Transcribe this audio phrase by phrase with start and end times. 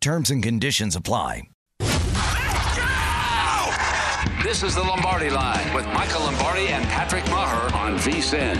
[0.00, 1.42] Terms and conditions apply.
[4.42, 8.56] This is the Lombardi Line with Michael Lombardi and Patrick Meyer on VSIN.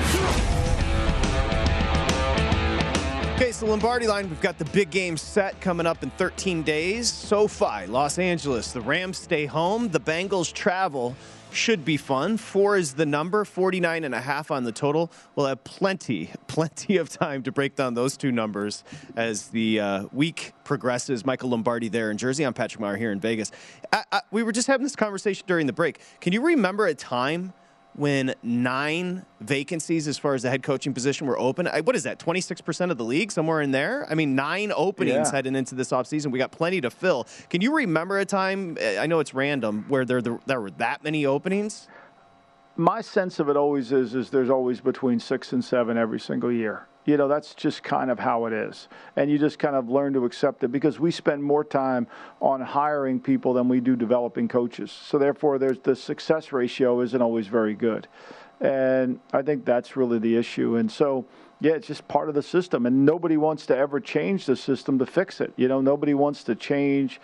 [3.37, 7.11] Okay, so Lombardi line, we've got the big game set coming up in 13 days.
[7.11, 11.17] SoFi, Los Angeles, the Rams stay home, the Bengals travel.
[11.53, 12.37] Should be fun.
[12.37, 15.11] Four is the number, 49 and a half on the total.
[15.35, 18.85] We'll have plenty, plenty of time to break down those two numbers
[19.17, 21.27] as the uh, week progresses.
[21.27, 22.45] Michael Lombardi there in Jersey.
[22.45, 23.51] I'm Patrick Meyer here in Vegas.
[23.93, 26.01] I, I, we were just having this conversation during the break.
[26.21, 27.53] Can you remember a time
[27.95, 31.67] when nine vacancies as far as the head coaching position were open.
[31.85, 34.07] What is that, 26% of the league, somewhere in there?
[34.11, 35.37] I mean, nine openings yeah.
[35.37, 36.31] heading into this offseason.
[36.31, 37.27] We got plenty to fill.
[37.49, 41.27] Can you remember a time, I know it's random, where there, there were that many
[41.27, 41.89] openings?
[42.77, 46.53] My sense of it always is, is there's always between six and seven every single
[46.53, 48.89] year you know that's just kind of how it is.
[49.17, 52.07] And you just kind of learn to accept it because we spend more time
[52.41, 54.91] on hiring people than we do developing coaches.
[54.91, 58.09] So therefore there's the success ratio isn't always very good.
[58.61, 60.77] And i think that's really the issue.
[60.77, 61.25] And so
[61.61, 62.87] yeah it's just part of the system.
[62.87, 65.53] And nobody wants to ever change the system to fix it.
[65.57, 67.21] You know nobody wants to change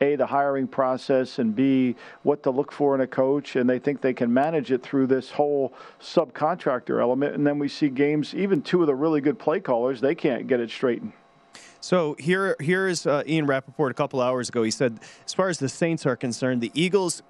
[0.00, 3.56] a, the hiring process, and B, what to look for in a coach.
[3.56, 7.34] And they think they can manage it through this whole subcontractor element.
[7.34, 10.46] And then we see games, even two of the really good play callers, they can't
[10.46, 11.12] get it straightened.
[11.82, 14.62] So here, here is uh, Ian Rapoport a couple hours ago.
[14.62, 17.22] He said, as far as the Saints are concerned, the Eagles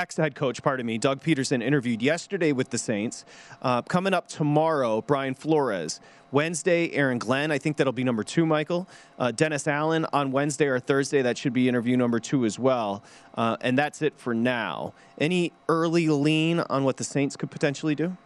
[0.00, 3.26] ex head coach, pardon me, Doug Pederson, interviewed yesterday with the Saints.
[3.60, 6.00] Uh, coming up tomorrow, Brian Flores.
[6.32, 7.50] Wednesday, Aaron Glenn.
[7.50, 8.88] I think that'll be number two, Michael.
[9.18, 11.22] Uh, Dennis Allen on Wednesday or Thursday.
[11.22, 13.02] That should be interview number two as well.
[13.34, 14.94] Uh, and that's it for now.
[15.18, 18.16] Any early lean on what the Saints could potentially do?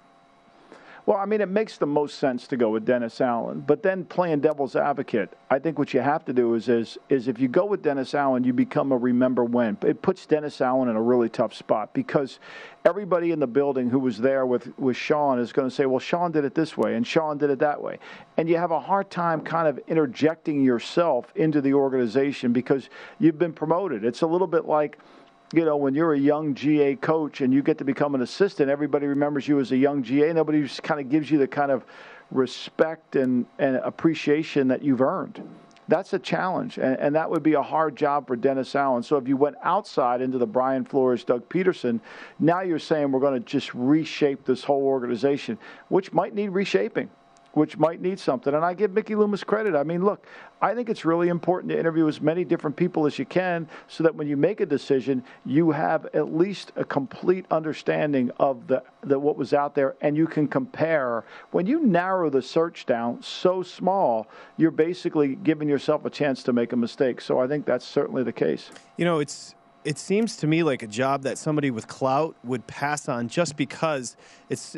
[1.07, 3.61] Well, I mean, it makes the most sense to go with Dennis Allen.
[3.61, 7.29] But then playing devil's advocate, I think what you have to do is is is
[7.29, 9.77] if you go with Dennis Allen, you become a remember when.
[9.83, 12.39] It puts Dennis Allen in a really tough spot because
[12.87, 15.99] everybody in the building who was there with, with Sean is going to say, well,
[15.99, 17.99] Sean did it this way and Sean did it that way.
[18.39, 22.89] And you have a hard time kind of interjecting yourself into the organization because
[23.19, 24.05] you've been promoted.
[24.05, 24.99] It's a little bit like–
[25.53, 28.71] you know, when you're a young GA coach and you get to become an assistant,
[28.71, 30.33] everybody remembers you as a young GA.
[30.33, 31.85] Nobody just kind of gives you the kind of
[32.31, 35.43] respect and, and appreciation that you've earned.
[35.87, 39.03] That's a challenge, and, and, that would be a hard job for Dennis Allen.
[39.03, 42.01] So if you went outside into the Brian Flores, Doug Pederson,
[42.39, 47.11] now you're saying we're going to just reshape this whole organization, which might need reshaping
[47.55, 48.55] which might need something.
[48.55, 49.75] And I give Mickey Loomis credit.
[49.75, 50.27] I mean, look,
[50.61, 54.05] I think it's really important to interview as many different people as you can so
[54.05, 58.83] that when you make a decision, you have at least a complete understanding of the,
[59.03, 61.25] the what was out there and you can compare.
[61.53, 66.53] When you narrow the search down so small, you're basically giving yourself a chance to
[66.53, 67.21] make a mistake.
[67.21, 68.71] So I think that's certainly the case.
[68.97, 72.67] You know, it's it seems to me like a job that somebody with clout would
[72.67, 74.17] pass on just because
[74.49, 74.77] it's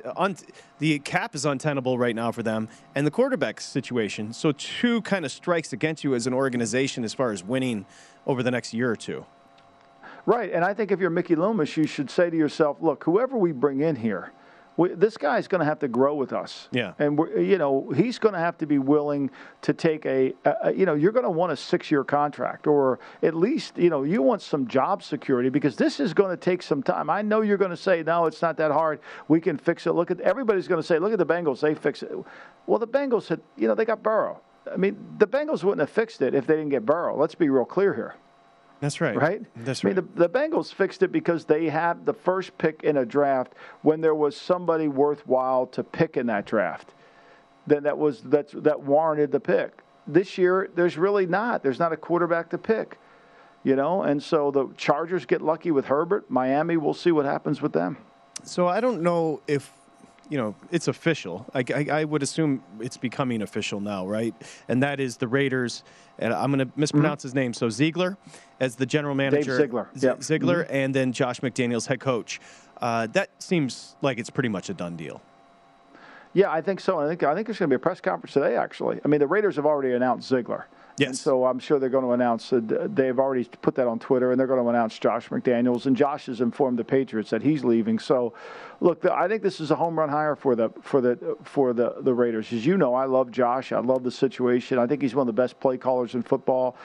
[0.79, 4.33] the cap is untenable right now for them and the quarterback situation.
[4.33, 7.87] So two kind of strikes against you as an organization as far as winning
[8.27, 9.25] over the next year or two.
[10.27, 13.37] Right, and I think if you're Mickey Loomis, you should say to yourself, "Look, whoever
[13.37, 14.33] we bring in here."
[14.77, 16.69] We, this guy's going to have to grow with us.
[16.73, 16.93] Yeah.
[16.99, 19.31] And we're, you know, he's going to have to be willing
[19.63, 23.35] to take a, a you know, you're going to want a six-year contract, or at
[23.35, 26.83] least, you know, you want some job security because this is going to take some
[26.83, 27.09] time.
[27.09, 29.01] I know you're going to say, no, it's not that hard.
[29.29, 29.93] We can fix it.
[29.93, 31.61] Look at everybody's going to say, look at the Bengals.
[31.61, 32.13] They fix it.
[32.67, 34.41] Well, the Bengals had, you know, they got Burrow.
[34.71, 37.17] I mean, the Bengals wouldn't have fixed it if they didn't get Burrow.
[37.17, 38.15] Let's be real clear here.
[38.81, 39.17] That's right.
[39.17, 39.43] Right?
[39.57, 39.97] That's right.
[39.97, 43.07] I mean, the, the Bengals fixed it because they had the first pick in a
[43.07, 46.93] draft when there was somebody worthwhile to pick in that draft.
[47.67, 49.83] Then that was that's that warranted the pick.
[50.07, 51.63] This year, there's really not.
[51.63, 52.99] There's not a quarterback to pick.
[53.65, 56.31] You know, and so the Chargers get lucky with Herbert.
[56.31, 57.97] Miami, we'll see what happens with them.
[58.45, 59.73] So I don't know if
[60.29, 61.47] you know, it's official.
[61.55, 64.35] I, I, I, would assume it's becoming official now, right?
[64.69, 65.85] And that is the Raiders.
[66.19, 67.29] And I'm going to mispronounce mm-hmm.
[67.29, 67.55] his name.
[67.55, 68.17] So Ziegler
[68.61, 69.57] as the general manager.
[69.57, 69.89] Dave Ziegler.
[69.97, 70.75] Z- Ziegler, mm-hmm.
[70.75, 72.41] and then Josh McDaniels, head coach.
[72.81, 75.21] Uh, that seems like it's pretty much a done deal.
[76.33, 77.01] Yeah, I think so.
[77.01, 78.57] I think I think there's going to be a press conference today.
[78.57, 80.67] Actually, I mean, the Raiders have already announced Ziegler,
[80.99, 81.09] Yes.
[81.09, 82.53] And so I'm sure they're going to announce.
[82.53, 85.85] Uh, they've already put that on Twitter, and they're going to announce Josh McDaniels.
[85.85, 87.99] And Josh has informed the Patriots that he's leaving.
[87.99, 88.33] So,
[88.81, 91.75] look, the, I think this is a home run hire for the for the for
[91.75, 92.51] the the Raiders.
[92.53, 93.73] As you know, I love Josh.
[93.73, 94.79] I love the situation.
[94.79, 96.77] I think he's one of the best play callers in football.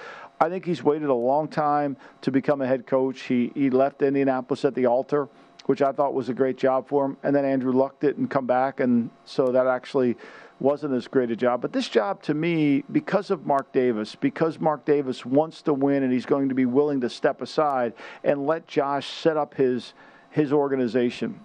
[0.42, 3.22] I think he's waited a long time to become a head coach.
[3.22, 5.30] He he left Indianapolis at the altar,
[5.68, 7.18] which I thought was a great job for him.
[7.24, 10.18] And then Andrew Luck didn't come back, and so that actually
[10.62, 11.60] wasn't as great a job.
[11.60, 16.04] But this job to me, because of Mark Davis, because Mark Davis wants to win
[16.04, 17.94] and he's going to be willing to step aside
[18.24, 19.94] and let Josh set up his
[20.30, 21.40] his organization.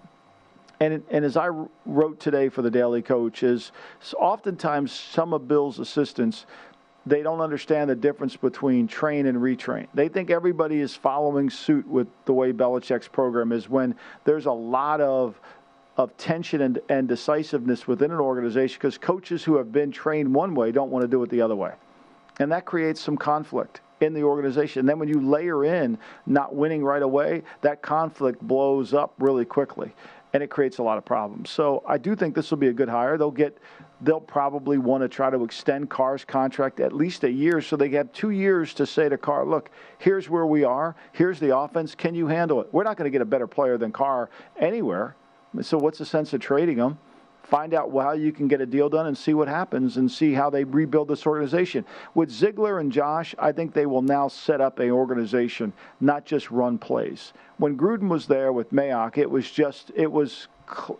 [0.79, 1.49] And, and as I
[1.85, 3.71] wrote today for the Daily Coach, is
[4.17, 6.45] oftentimes some of Bill's assistants
[7.07, 9.87] they don't understand the difference between train and retrain.
[9.93, 14.51] They think everybody is following suit with the way Belichick's program is when there's a
[14.51, 15.39] lot of
[15.97, 20.53] of tension and, and decisiveness within an organization because coaches who have been trained one
[20.53, 21.73] way don't want to do it the other way.
[22.39, 24.81] And that creates some conflict in the organization.
[24.81, 25.97] And then when you layer in
[26.27, 29.91] not winning right away, that conflict blows up really quickly
[30.33, 31.49] and it creates a lot of problems.
[31.49, 33.17] So I do think this will be a good hire.
[33.17, 33.57] They'll get
[34.01, 37.89] they'll probably want to try to extend Carr's contract at least a year so they
[37.89, 40.95] have two years to say to Carr, look, here's where we are.
[41.13, 41.95] Here's the offense.
[41.95, 42.67] Can you handle it?
[42.71, 44.29] We're not going to get a better player than Carr
[44.59, 45.15] anywhere.
[45.61, 46.97] So what's the sense of trading them?
[47.43, 50.33] Find out how you can get a deal done and see what happens and see
[50.33, 51.85] how they rebuild this organization.
[52.13, 55.71] With Ziegler and Josh, I think they will now set up an organization,
[56.01, 57.31] not just run plays.
[57.57, 60.49] When Gruden was there with Mayock, it was just it was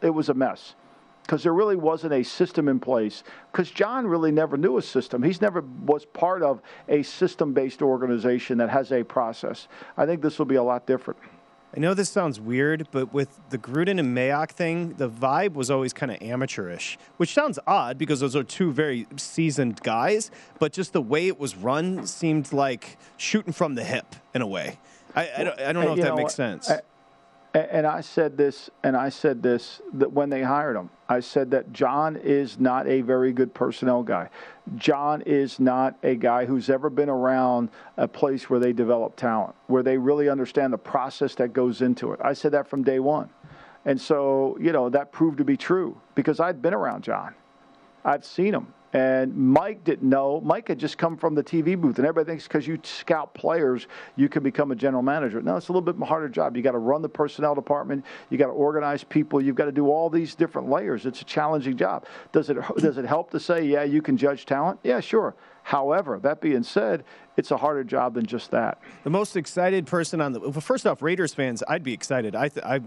[0.01, 0.75] it was a mess
[1.27, 3.25] because there really wasn't a system in place.
[3.51, 5.21] Because John really never knew a system.
[5.21, 9.67] He's never was part of a system-based organization that has a process.
[9.97, 11.19] I think this will be a lot different.
[11.75, 15.69] I know this sounds weird, but with the Gruden and Mayock thing, the vibe was
[15.69, 20.31] always kind of amateurish, which sounds odd because those are two very seasoned guys.
[20.59, 24.47] But just the way it was run seemed like shooting from the hip in a
[24.47, 24.79] way.
[25.15, 26.69] I, I don't, I don't know if that know, makes sense.
[26.69, 26.81] I,
[27.57, 31.51] and I said this, and I said this that when they hired him, I said
[31.51, 34.29] that John is not a very good personnel guy.
[34.75, 39.55] John is not a guy who's ever been around a place where they develop talent,
[39.67, 42.19] where they really understand the process that goes into it.
[42.23, 43.29] I said that from day one.
[43.85, 47.33] And so, you know, that proved to be true because I'd been around John.
[48.03, 48.73] I've seen him.
[48.93, 50.39] And Mike didn't know.
[50.41, 53.87] Mike had just come from the TV booth, and everybody thinks because you scout players,
[54.15, 55.41] you can become a general manager.
[55.41, 56.55] No, it's a little bit harder job.
[56.55, 58.05] You got to run the personnel department.
[58.29, 59.41] You got to organize people.
[59.41, 61.05] You've got to do all these different layers.
[61.05, 62.05] It's a challenging job.
[62.31, 64.79] Does it does it help to say, yeah, you can judge talent?
[64.83, 65.35] Yeah, sure.
[65.63, 67.03] However, that being said,
[67.35, 68.79] it's a harder job than just that.
[69.03, 72.37] The most excited person on the well, first off, Raiders fans, I'd be excited.
[72.37, 72.79] I, I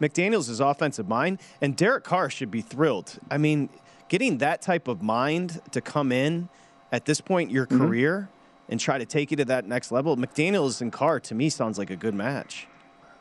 [0.00, 3.18] McDaniel's is offensive mind, and Derek Carr should be thrilled.
[3.28, 3.70] I mean
[4.08, 6.48] getting that type of mind to come in
[6.92, 7.78] at this point in your mm-hmm.
[7.78, 8.28] career
[8.68, 11.78] and try to take you to that next level, McDaniels and Carr to me sounds
[11.78, 12.66] like a good match.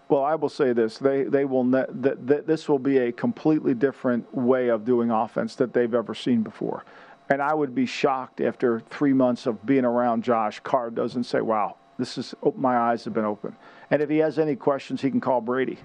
[0.09, 3.11] Well, I will say this: they they will ne- that, that this will be a
[3.11, 6.85] completely different way of doing offense that they've ever seen before.
[7.29, 11.41] And I would be shocked after three months of being around Josh Carr doesn't say,
[11.41, 13.55] "Wow, this is my eyes have been open."
[13.91, 15.77] And if he has any questions, he can call Brady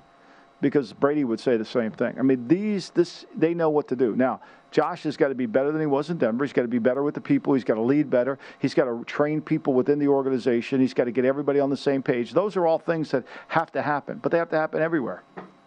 [0.61, 2.15] because Brady would say the same thing.
[2.17, 4.15] I mean, these this they know what to do.
[4.15, 4.41] Now,
[4.73, 6.45] Josh has got to be better than he was in Denver.
[6.45, 7.53] He's got to be better with the people.
[7.55, 8.39] He's got to lead better.
[8.59, 10.81] He's got to train people within the organization.
[10.81, 12.33] He's got to get everybody on the same page.
[12.33, 15.23] Those are all things that have to happen, but they have to happen everywhere.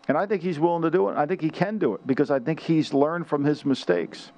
[0.07, 1.17] And I think he's willing to do it.
[1.17, 4.31] I think he can do it because I think he's learned from his mistakes.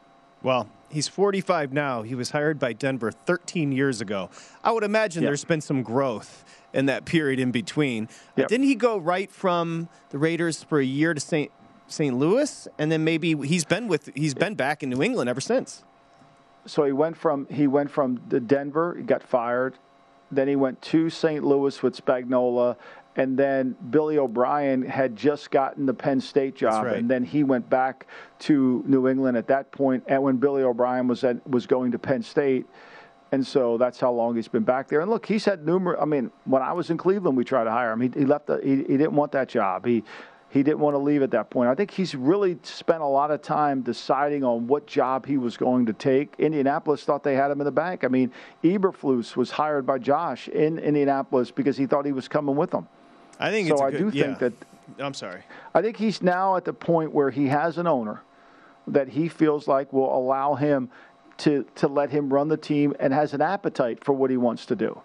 [0.43, 2.03] Well, he's 45 now.
[2.03, 4.29] He was hired by Denver 13 years ago.
[4.63, 8.07] I would imagine there's been some growth in that period in between.
[8.35, 8.47] Yep.
[8.49, 11.51] Didn't he go right from the Raiders for a year to St.
[11.87, 12.15] St.
[12.15, 15.83] Louis, and then maybe he's been with he's been back in New England ever since.
[16.65, 19.75] So he went from he went from the Denver, he got fired,
[20.31, 21.43] then he went to St.
[21.43, 22.75] Louis with Spagnuolo,
[23.15, 26.97] and then Billy O'Brien had just gotten the Penn State job, right.
[26.97, 28.05] and then he went back
[28.39, 30.03] to New England at that point.
[30.03, 32.65] point, and when Billy O'Brien was at, was going to Penn State.
[33.31, 35.01] And so that's how long he's been back there.
[35.01, 35.99] And look, he's had numerous.
[36.01, 37.99] I mean, when I was in Cleveland, we tried to hire him.
[37.99, 38.47] He, he left.
[38.47, 39.85] The, he, he didn't want that job.
[39.85, 40.05] He
[40.49, 41.69] he didn't want to leave at that point.
[41.69, 45.57] I think he's really spent a lot of time deciding on what job he was
[45.57, 46.35] going to take.
[46.39, 48.03] Indianapolis thought they had him in the bank.
[48.03, 48.31] I mean,
[48.63, 52.87] Eberflus was hired by Josh in Indianapolis because he thought he was coming with them.
[53.39, 53.79] I think so.
[53.81, 54.23] I good, do yeah.
[54.23, 54.53] think that.
[54.99, 55.43] I'm sorry.
[55.75, 58.21] I think he's now at the point where he has an owner
[58.87, 60.89] that he feels like will allow him
[61.39, 64.65] to to let him run the team and has an appetite for what he wants
[64.67, 64.99] to do.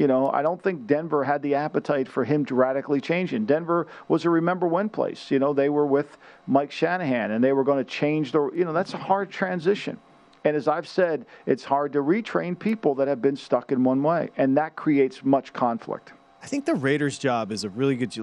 [0.00, 3.34] You know, I don't think Denver had the appetite for him to radically change.
[3.34, 5.30] And Denver was a remember when place.
[5.30, 6.16] You know, they were with
[6.46, 9.98] Mike Shanahan and they were going to change the, you know, that's a hard transition.
[10.42, 14.02] And as I've said, it's hard to retrain people that have been stuck in one
[14.02, 16.14] way, and that creates much conflict.
[16.42, 18.14] I think the Raiders' job is a really good.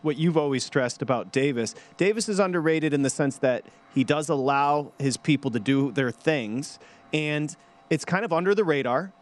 [0.00, 1.74] What you've always stressed about Davis.
[1.98, 6.10] Davis is underrated in the sense that he does allow his people to do their
[6.10, 6.78] things,
[7.12, 7.54] and
[7.90, 9.12] it's kind of under the radar.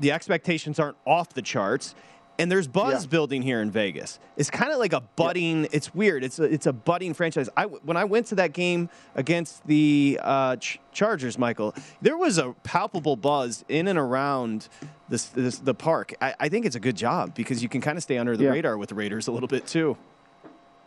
[0.00, 1.94] The expectations aren't off the charts,
[2.38, 3.10] and there's buzz yeah.
[3.10, 4.18] building here in Vegas.
[4.36, 5.62] It's kind of like a budding.
[5.62, 5.68] Yeah.
[5.72, 6.24] It's weird.
[6.24, 7.48] It's a, it's a budding franchise.
[7.56, 12.38] I when I went to that game against the uh, Ch- Chargers, Michael, there was
[12.38, 14.68] a palpable buzz in and around
[15.08, 16.14] this, this the park.
[16.20, 18.44] I, I, think it's a good job because you can kind of stay under the
[18.44, 18.50] yeah.
[18.50, 19.96] radar with the Raiders a little bit too.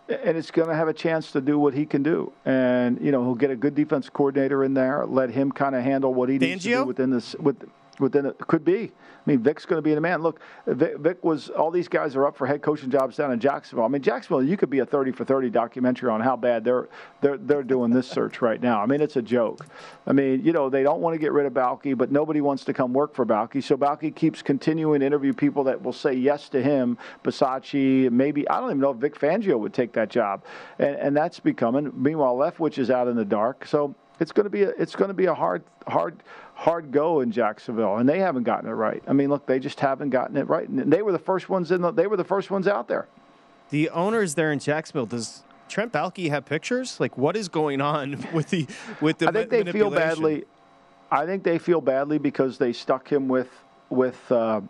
[0.10, 3.12] And it's going to have a chance to do what he can do, and you
[3.12, 5.06] know he'll get a good defense coordinator in there.
[5.06, 7.36] Let him kind of handle what he needs to do within this.
[7.36, 8.84] With within it could be.
[8.84, 10.22] I mean, Vic's going to be the man.
[10.22, 13.40] Look, Vic, Vic, was all these guys are up for head coaching jobs down in
[13.40, 13.86] Jacksonville.
[13.86, 16.88] I mean, Jacksonville, you could be a 30 for 30 documentary on how bad they're
[17.22, 18.82] they're they're doing this search right now.
[18.82, 19.66] I mean, it's a joke.
[20.06, 22.64] I mean, you know, they don't want to get rid of Baalke, but nobody wants
[22.66, 23.64] to come work for Baalke.
[23.64, 26.98] So Baalke keeps continuing to interview people that will say yes to him.
[27.24, 30.44] Bisaccia, maybe I don't even know if Vic Fangio would take that job,
[30.80, 31.92] and and that's becoming.
[31.96, 33.66] Meanwhile, Leftwich is out in the dark.
[33.66, 36.22] So it's going to be a, it's going to be a hard hard
[36.58, 39.04] hard go in Jacksonville, and they haven't gotten it right.
[39.08, 40.68] I mean, look, they just haven't gotten it right.
[40.68, 41.82] And they were the first ones in.
[41.82, 43.08] The, they were the first ones out there.
[43.70, 45.44] The owners there in Jacksonville does.
[45.70, 47.00] Trent Baalke have pictures?
[47.00, 48.66] Like, what is going on with the
[49.02, 49.30] with the?
[49.30, 50.46] I think they feel badly.
[51.12, 53.50] I think they feel badly because they stuck him with
[53.90, 54.62] with uh,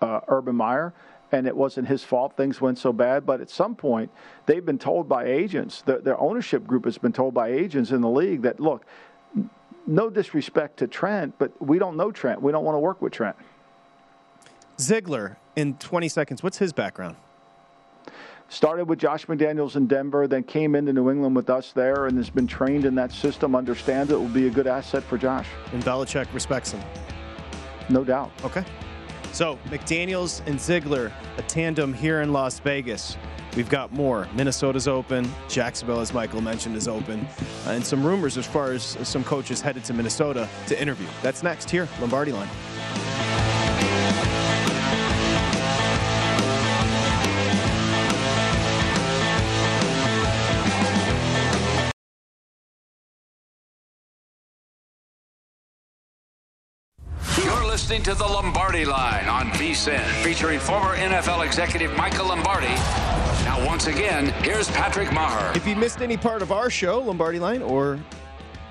[0.00, 0.92] uh, Urban Meyer,
[1.30, 2.36] and it wasn't his fault.
[2.36, 4.10] Things went so bad, but at some point,
[4.46, 5.82] they've been told by agents.
[5.82, 8.84] The, their ownership group has been told by agents in the league that look,
[9.86, 12.42] no disrespect to Trent, but we don't know Trent.
[12.42, 13.36] We don't want to work with Trent.
[14.80, 17.16] Ziegler, in 20 seconds, what's his background?
[18.48, 22.16] Started with Josh McDaniels in Denver, then came into New England with us there, and
[22.18, 23.54] has been trained in that system.
[23.54, 25.48] Understands it will be a good asset for Josh.
[25.72, 26.82] And Belichick respects him.
[27.88, 28.30] No doubt.
[28.44, 28.64] Okay.
[29.32, 33.16] So McDaniels and Ziegler, a tandem here in Las Vegas.
[33.56, 34.28] We've got more.
[34.34, 35.30] Minnesota's open.
[35.48, 37.20] Jacksonville, as Michael mentioned, is open.
[37.66, 41.06] Uh, and some rumors as far as some coaches headed to Minnesota to interview.
[41.22, 42.48] That's next here, Lombardi Line.
[57.42, 63.23] You're listening to the Lombardi Line on VSIN, featuring former NFL executive Michael Lombardi.
[63.44, 65.52] Now, once again, here's Patrick Meyer.
[65.54, 68.00] If you missed any part of our show, Lombardi Line, or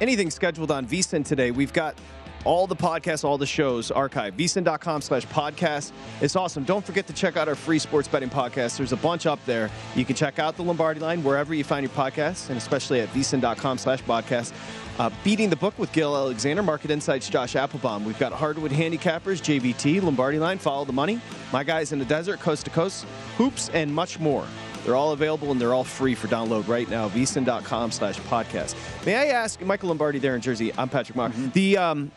[0.01, 1.95] anything scheduled on VSIN today, we've got
[2.43, 4.33] all the podcasts, all the shows archived.
[4.33, 5.91] VSIN.com slash podcast.
[6.21, 6.63] It's awesome.
[6.63, 8.77] Don't forget to check out our free sports betting podcast.
[8.77, 9.69] There's a bunch up there.
[9.95, 13.09] You can check out the Lombardi line wherever you find your podcasts, and especially at
[13.09, 14.53] VSIN.com slash podcast.
[14.99, 18.05] Uh, beating the book with Gill Alexander, Market Insights, Josh Applebaum.
[18.05, 21.19] We've got Hardwood Handicappers, JVT, Lombardi line, Follow the Money,
[21.51, 23.05] My Guys in the Desert, Coast to Coast,
[23.37, 24.45] Hoops, and much more.
[24.85, 27.09] They're all available and they're all free for download right now.
[27.09, 28.75] VSIN.com slash podcast.
[29.05, 31.31] May I ask, Michael Lombardi there in Jersey, I'm Patrick Mark.
[31.31, 31.49] Mm-hmm.
[31.51, 32.11] The um,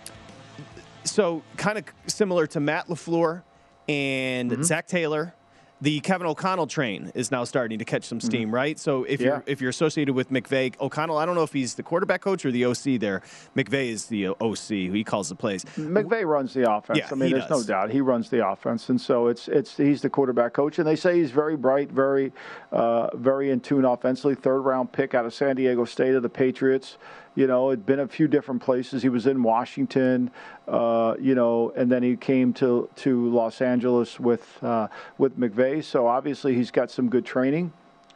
[1.05, 3.43] so kind of similar to Matt LaFleur
[3.89, 4.63] and mm-hmm.
[4.63, 5.33] Zac Taylor
[5.81, 8.55] the Kevin O'Connell train is now starting to catch some steam, mm-hmm.
[8.55, 8.79] right?
[8.79, 9.27] So if yeah.
[9.27, 12.45] you're if you're associated with McVay, O'Connell, I don't know if he's the quarterback coach
[12.45, 13.23] or the OC there.
[13.55, 15.65] McVay is the OC who he calls the plays.
[15.77, 16.99] McVay runs the offense.
[16.99, 17.69] Yeah, I mean, there's does.
[17.69, 20.87] no doubt he runs the offense, and so it's it's he's the quarterback coach, and
[20.87, 22.33] they say he's very bright, very
[22.73, 24.35] uh, very in tune offensively.
[24.35, 26.97] Third round pick out of San Diego State of the Patriots.
[27.37, 29.03] You know, had been a few different places.
[29.03, 30.31] He was in Washington,
[30.67, 34.89] uh, you know, and then he came to to Los Angeles with uh,
[35.19, 35.85] with McVay.
[35.85, 37.73] So obviously he's got some good training.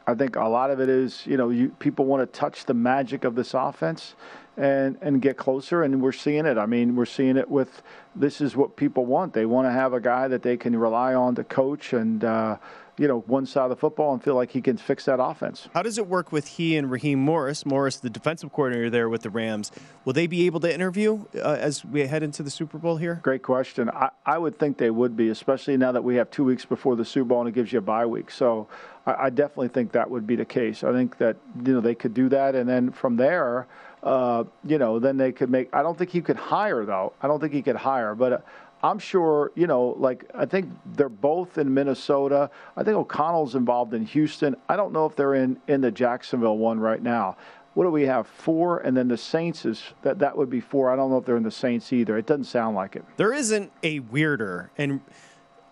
[0.07, 2.73] I think a lot of it is, you know, you, people want to touch the
[2.73, 4.15] magic of this offense
[4.57, 6.57] and and get closer, and we're seeing it.
[6.57, 7.83] I mean, we're seeing it with
[8.15, 9.33] this is what people want.
[9.33, 12.23] They want to have a guy that they can rely on to coach and.
[12.23, 12.57] Uh,
[13.01, 15.67] you know, one side of the football and feel like he can fix that offense.
[15.73, 17.65] How does it work with he and Raheem Morris?
[17.65, 19.71] Morris, the defensive coordinator there with the Rams.
[20.05, 23.15] Will they be able to interview uh, as we head into the Super Bowl here?
[23.23, 23.89] Great question.
[23.89, 26.95] I, I would think they would be, especially now that we have two weeks before
[26.95, 28.29] the Super Bowl and it gives you a bye week.
[28.29, 28.67] So
[29.07, 30.83] I, I definitely think that would be the case.
[30.83, 32.53] I think that, you know, they could do that.
[32.53, 33.65] And then from there,
[34.03, 35.73] uh, you know, then they could make.
[35.73, 37.13] I don't think he could hire though.
[37.21, 38.37] I don't think he could hire, but uh,
[38.83, 42.49] I'm sure, you know, like I think they're both in Minnesota.
[42.75, 44.55] I think O'Connell's involved in Houston.
[44.67, 47.37] I don't know if they're in in the Jacksonville one right now.
[47.73, 48.27] What do we have?
[48.27, 50.91] Four, and then the Saints is that that would be four.
[50.91, 52.17] I don't know if they're in the Saints either.
[52.17, 53.05] It doesn't sound like it.
[53.17, 55.01] There isn't a weirder and.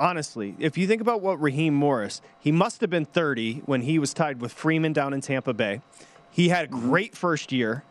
[0.02, 4.00] Honestly, if you think about what Raheem Morris, he must have been 30 when he
[4.00, 5.82] was tied with Freeman down in Tampa Bay.
[6.32, 6.90] He had a mm-hmm.
[6.90, 7.84] great first year,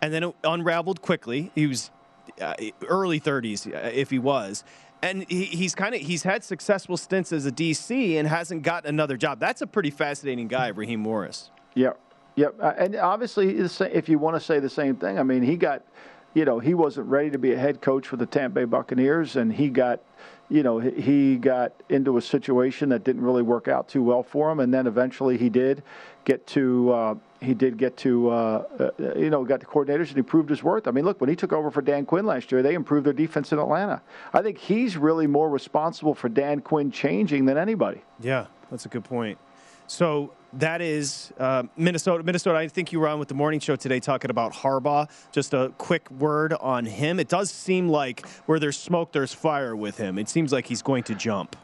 [0.00, 1.50] and then it unraveled quickly.
[1.56, 1.90] He was
[2.40, 2.54] uh,
[2.88, 4.64] early 30s uh, if he was.
[5.02, 8.88] And he, he's kind of he's had successful stints as a DC and hasn't gotten
[8.88, 9.38] another job.
[9.38, 11.50] That's a pretty fascinating guy, Raheem Morris.
[11.74, 11.92] Yeah,
[12.34, 15.56] yeah, uh, and obviously, if you want to say the same thing, I mean, he
[15.56, 15.82] got,
[16.34, 19.36] you know, he wasn't ready to be a head coach for the Tampa Bay Buccaneers,
[19.36, 20.00] and he got
[20.48, 24.50] you know, he got into a situation that didn't really work out too well for
[24.50, 25.82] him, and then eventually he did
[26.26, 30.16] get to uh, he did get to uh, uh, you know got the coordinators and
[30.16, 30.86] he proved his worth.
[30.86, 33.14] I mean, look when he took over for Dan Quinn last year, they improved their
[33.14, 34.02] defense in Atlanta.
[34.34, 38.02] I think he's really more responsible for Dan Quinn changing than anybody.
[38.20, 39.38] Yeah, that's a good point.
[39.86, 42.24] So that is uh, Minnesota.
[42.24, 45.08] Minnesota, I think you were on with the morning show today talking about Harbaugh.
[45.30, 47.20] Just a quick word on him.
[47.20, 50.18] It does seem like where there's smoke, there's fire with him.
[50.18, 51.56] It seems like he's going to jump.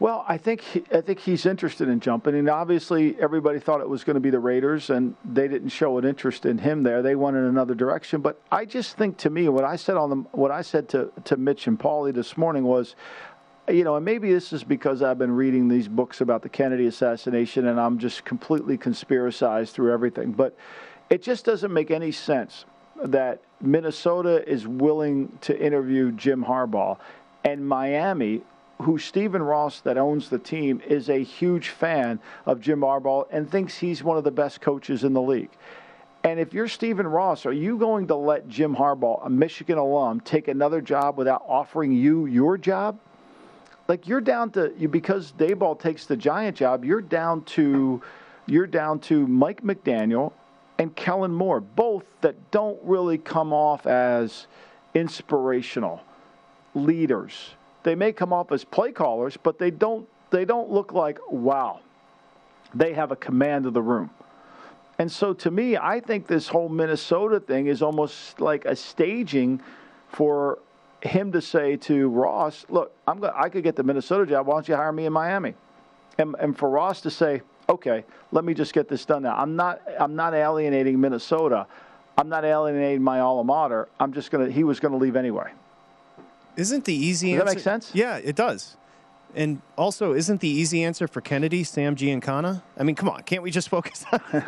[0.00, 3.88] Well, I think he, I think he's interested in jumping, and obviously everybody thought it
[3.88, 7.00] was going to be the Raiders, and they didn't show an interest in him there.
[7.00, 8.20] They went in another direction.
[8.20, 11.12] But I just think, to me, what I said on the what I said to
[11.24, 12.96] to Mitch and Paulie this morning was,
[13.68, 16.86] you know, and maybe this is because I've been reading these books about the Kennedy
[16.86, 20.32] assassination and I'm just completely conspiracized through everything.
[20.32, 20.56] But
[21.08, 22.64] it just doesn't make any sense
[23.04, 26.98] that Minnesota is willing to interview Jim Harbaugh
[27.44, 28.42] and Miami,
[28.82, 33.50] who Stephen Ross, that owns the team, is a huge fan of Jim Harbaugh and
[33.50, 35.50] thinks he's one of the best coaches in the league.
[36.22, 40.20] And if you're Stephen Ross, are you going to let Jim Harbaugh, a Michigan alum,
[40.20, 42.98] take another job without offering you your job?
[43.88, 46.84] like you're down to you because Daboll takes the Giant job.
[46.84, 48.02] You're down to
[48.46, 50.32] you're down to Mike McDaniel
[50.78, 54.46] and Kellen Moore, both that don't really come off as
[54.92, 56.02] inspirational
[56.74, 57.54] leaders.
[57.84, 61.80] They may come off as play callers, but they don't they don't look like wow.
[62.74, 64.10] They have a command of the room.
[64.98, 69.60] And so to me, I think this whole Minnesota thing is almost like a staging
[70.08, 70.58] for
[71.02, 74.46] him to say to Ross, "Look, I'm going I could get the Minnesota job.
[74.46, 75.54] Why don't you hire me in Miami?"
[76.18, 79.36] And, and for Ross to say, "Okay, let me just get this done now.
[79.36, 81.66] I'm not I'm not alienating Minnesota.
[82.16, 83.88] I'm not alienating my alma mater.
[84.00, 84.48] I'm just gonna.
[84.48, 85.50] He was going to leave anyway."
[86.56, 87.44] Isn't the easy does answer?
[87.44, 87.90] that make sense?
[87.94, 88.76] Yeah, it does.
[89.36, 92.62] And also, isn't the easy answer for Kennedy Sam Giancana?
[92.78, 94.20] I mean, come on, can't we just focus on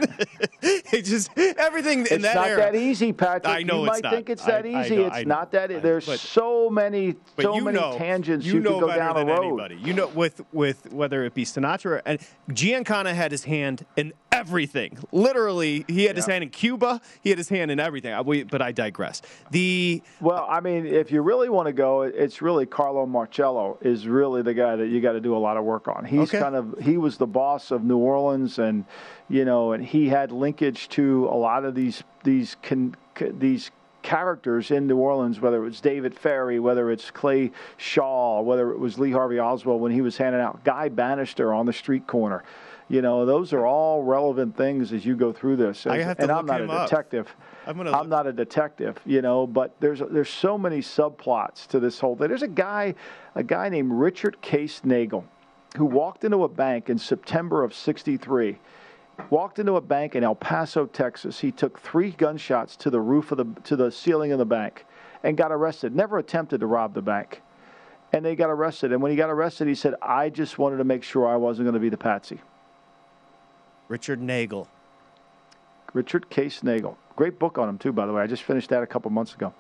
[0.92, 1.02] it?
[1.04, 2.56] just everything it's in that not era.
[2.60, 3.46] that easy, Patrick.
[3.46, 4.12] I know you might not.
[4.12, 4.96] think it's that I- I easy.
[4.96, 5.70] know- it's I not that.
[5.70, 9.16] I- There's but- so many, so you many know, tangents you, you, know go down
[9.16, 9.46] than a road.
[9.60, 9.76] anybody.
[9.76, 12.18] You know, with with whether it be Sinatra and
[12.50, 14.98] Giancana had his hand in everything.
[15.12, 17.00] Literally, he had his hand in Cuba.
[17.22, 18.12] He had his hand in everything.
[18.12, 19.22] I- we- But I digress.
[19.50, 24.06] The Well, I mean, if you really want to go, it's really Carlo Marcello is
[24.06, 26.04] really the guy that you got to do a lot of work on.
[26.04, 26.38] He's Okay.
[26.38, 28.84] kind of he was the boss of New Orleans, and
[29.28, 33.70] you know, and he had linkage to a lot of these these con, these
[34.02, 38.78] characters in New Orleans, whether it was David Ferrie, whether it's Clay Shaw, whether it
[38.78, 42.44] was Lee Harvey Oswald when he was handing out Guy Banister on the street corner.
[42.88, 45.88] You know, those are all relevant things as you go through this.
[45.88, 46.88] I have to and I'm not a up.
[46.88, 47.34] detective.
[47.66, 51.66] I'm gonna I'm look- not a detective, you know, but there's there's so many subplots
[51.68, 52.28] to this whole thing.
[52.28, 52.94] There's a guy,
[53.34, 55.24] a guy named Richard Case Nagell,
[55.76, 58.60] who walked into a bank in September of '63.
[59.30, 61.40] Walked into a bank in El Paso, Texas.
[61.40, 64.86] He took three gunshots to the roof of the to the ceiling of the bank,
[65.22, 65.96] and got arrested.
[65.96, 67.42] Never attempted to rob the bank,
[68.12, 68.92] and they got arrested.
[68.92, 71.66] And when he got arrested, he said, "I just wanted to make sure I wasn't
[71.66, 72.40] going to be the patsy."
[73.88, 74.68] Richard Nagell.
[75.92, 76.96] Richard Case Nagell.
[77.16, 78.22] Great book on him too, by the way.
[78.22, 79.52] I just finished that a couple months ago.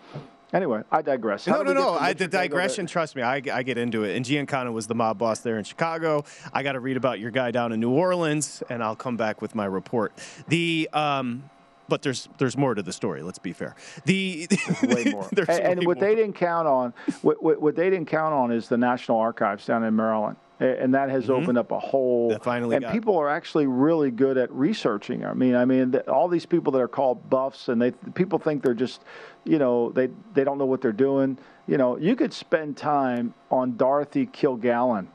[0.52, 1.44] Anyway, I digress.
[1.44, 1.94] How No, no, no.
[1.94, 4.16] I, the digression, trust me, I, I get into it.
[4.16, 6.24] And Giancana was the mob boss there in Chicago.
[6.52, 9.42] I got to read about your guy down in New Orleans, and I'll come back
[9.42, 10.12] with my report.
[10.48, 11.50] The um,
[11.88, 13.22] but there's there's more to the story.
[13.22, 13.74] Let's be fair.
[14.04, 14.48] The
[14.82, 15.28] way more.
[15.32, 16.06] there's and what more.
[16.06, 19.66] they didn't count on, what, what, what they didn't count on is the National Archives
[19.66, 20.36] down in Maryland.
[20.58, 22.28] And that has opened up a whole.
[22.28, 22.32] Mm-hmm.
[22.32, 25.24] That finally and people are actually really good at researching.
[25.24, 28.62] I mean, I mean, all these people that are called buffs, and they people think
[28.62, 29.02] they're just,
[29.44, 31.36] you know, they they don't know what they're doing.
[31.66, 35.08] You know, you could spend time on Dorothy Kilgallen,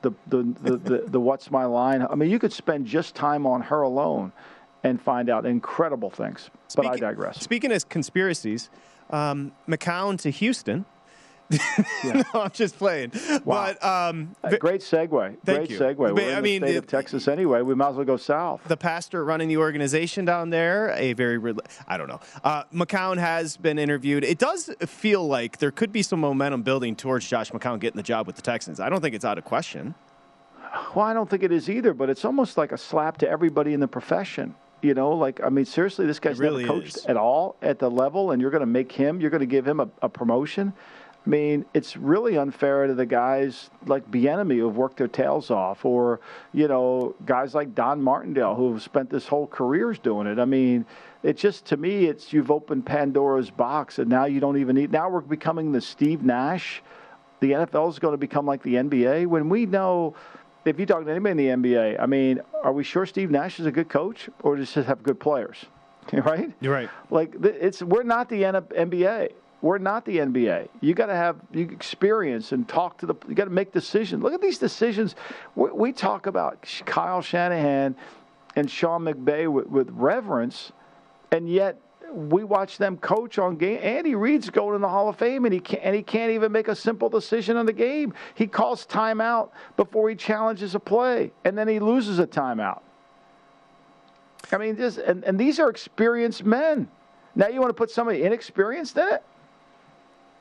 [0.00, 2.04] the the the, the, the What's My Line.
[2.08, 4.32] I mean, you could spend just time on her alone,
[4.82, 6.50] and find out incredible things.
[6.74, 7.40] but I digress.
[7.40, 8.68] Speaking of conspiracies,
[9.10, 10.86] um, McCown to Houston.
[12.04, 13.12] no, I'm just playing.
[13.44, 13.74] Wow.
[13.80, 15.36] But um, Uh, Great segue.
[15.44, 15.78] Thank Great you.
[15.78, 15.96] segue.
[15.96, 17.62] But, We're in I the mean, state the- of Texas anyway.
[17.62, 18.62] We might as well go south.
[18.68, 21.38] the pastor running the organization down there, a very,
[21.86, 22.20] I don't know.
[22.42, 24.24] Uh, McCown has been interviewed.
[24.24, 28.02] It does feel like there could be some momentum building towards Josh McCown getting the
[28.02, 28.80] job with the Texans.
[28.80, 29.94] I don't think it's out of question.
[30.94, 33.74] Well, I don't think it is either, but it's almost like a slap to everybody
[33.74, 34.54] in the profession.
[34.80, 37.06] You know, like I mean, seriously, this guy's really never coached is.
[37.06, 39.20] at all at the level, and you're going to make him.
[39.20, 40.72] You're going to give him a, a promotion.
[41.24, 45.84] I mean, it's really unfair to the guys like Bieniemy who've worked their tails off,
[45.84, 46.20] or
[46.52, 50.40] you know, guys like Don Martindale who've spent this whole careers doing it.
[50.40, 50.84] I mean,
[51.22, 54.90] it's just to me, it's you've opened Pandora's box, and now you don't even need.
[54.90, 56.82] Now we're becoming the Steve Nash.
[57.38, 60.14] The NFL is going to become like the NBA when we know.
[60.64, 63.58] If you talk to anybody in the NBA, I mean, are we sure Steve Nash
[63.58, 65.64] is a good coach, or does he have good players?
[66.12, 66.52] Right?
[66.60, 66.90] You're right.
[67.10, 69.32] Like it's we're not the NBA.
[69.62, 70.68] We're not the NBA.
[70.80, 73.14] You got to have experience and talk to the.
[73.28, 74.20] You got to make decisions.
[74.20, 75.14] Look at these decisions.
[75.54, 77.94] We, we talk about Kyle Shanahan
[78.56, 80.72] and Sean McVay with, with reverence,
[81.30, 81.78] and yet
[82.12, 83.78] we watch them coach on game.
[83.80, 86.50] Andy Reid's going in the Hall of Fame, and he can't, and he can't even
[86.50, 88.12] make a simple decision on the game.
[88.34, 92.80] He calls timeout before he challenges a play, and then he loses a timeout.
[94.50, 96.88] I mean, just and, and these are experienced men.
[97.36, 99.22] Now you want to put somebody inexperienced in it?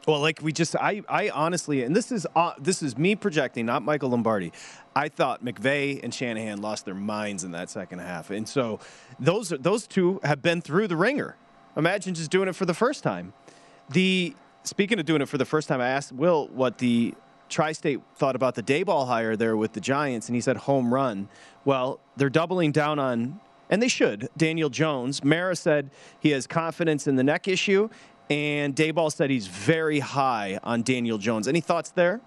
[0.08, 3.68] Well, like we just, I, I honestly, and this is uh, this is me projecting,
[3.68, 4.52] not Michael Lombardi.
[4.96, 8.80] I thought McVay and Shanahan lost their minds in that second half, and so
[9.20, 11.36] those those two have been through the ringer.
[11.78, 13.34] Imagine just doing it for the first time.
[13.90, 17.14] The speaking of doing it for the first time, I asked Will what the
[17.50, 21.30] Tri-State thought about the Daboll hire there with the Giants, and he said home run.
[21.64, 24.30] Well, they're doubling down on, and they should.
[24.36, 25.24] Daniel Jones.
[25.24, 27.90] Mara said he has confidence in the neck issue,
[28.32, 31.50] and Daboll said he's very high on Daniel Jones.
[31.50, 32.22] Any thoughts there?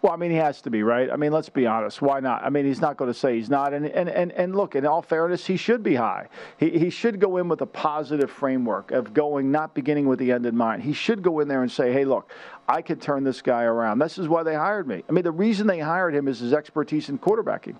[0.00, 1.10] Well, I mean, he has to be, right?
[1.10, 2.00] I mean, let's be honest.
[2.00, 2.44] Why not?
[2.44, 3.74] I mean, he's not going to say he's not.
[3.74, 6.28] And, and, and, and look, in all fairness, he should be high.
[6.58, 10.30] He, he should go in with a positive framework of going, not beginning with the
[10.30, 10.84] end in mind.
[10.84, 12.30] He should go in there and say, hey, look,
[12.68, 13.98] I could turn this guy around.
[13.98, 15.02] This is why they hired me.
[15.08, 17.76] I mean, the reason they hired him is his expertise in quarterbacking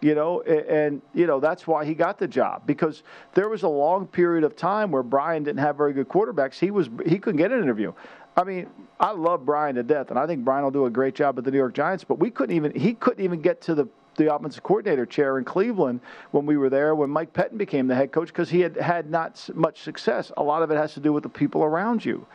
[0.00, 3.02] you know, and, you know that's why he got the job because
[3.34, 6.58] there was a long period of time where Brian didn't have very good quarterbacks.
[6.58, 7.92] He was he couldn't get an interview.
[8.36, 8.68] I mean,
[9.00, 11.44] I love Brian to death, and I think Brian will do a great job at
[11.44, 12.04] the New York Giants.
[12.04, 15.44] But we couldn't even he couldn't even get to the the offensive coordinator chair in
[15.44, 16.00] Cleveland
[16.32, 19.10] when we were there when Mike Pettine became the head coach because he had had
[19.10, 20.30] not much success.
[20.36, 22.26] A lot of it has to do with the people around you.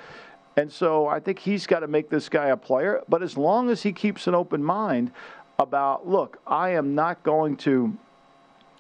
[0.55, 3.01] And so I think he's got to make this guy a player.
[3.09, 5.11] But as long as he keeps an open mind
[5.59, 7.95] about, look, I am not going to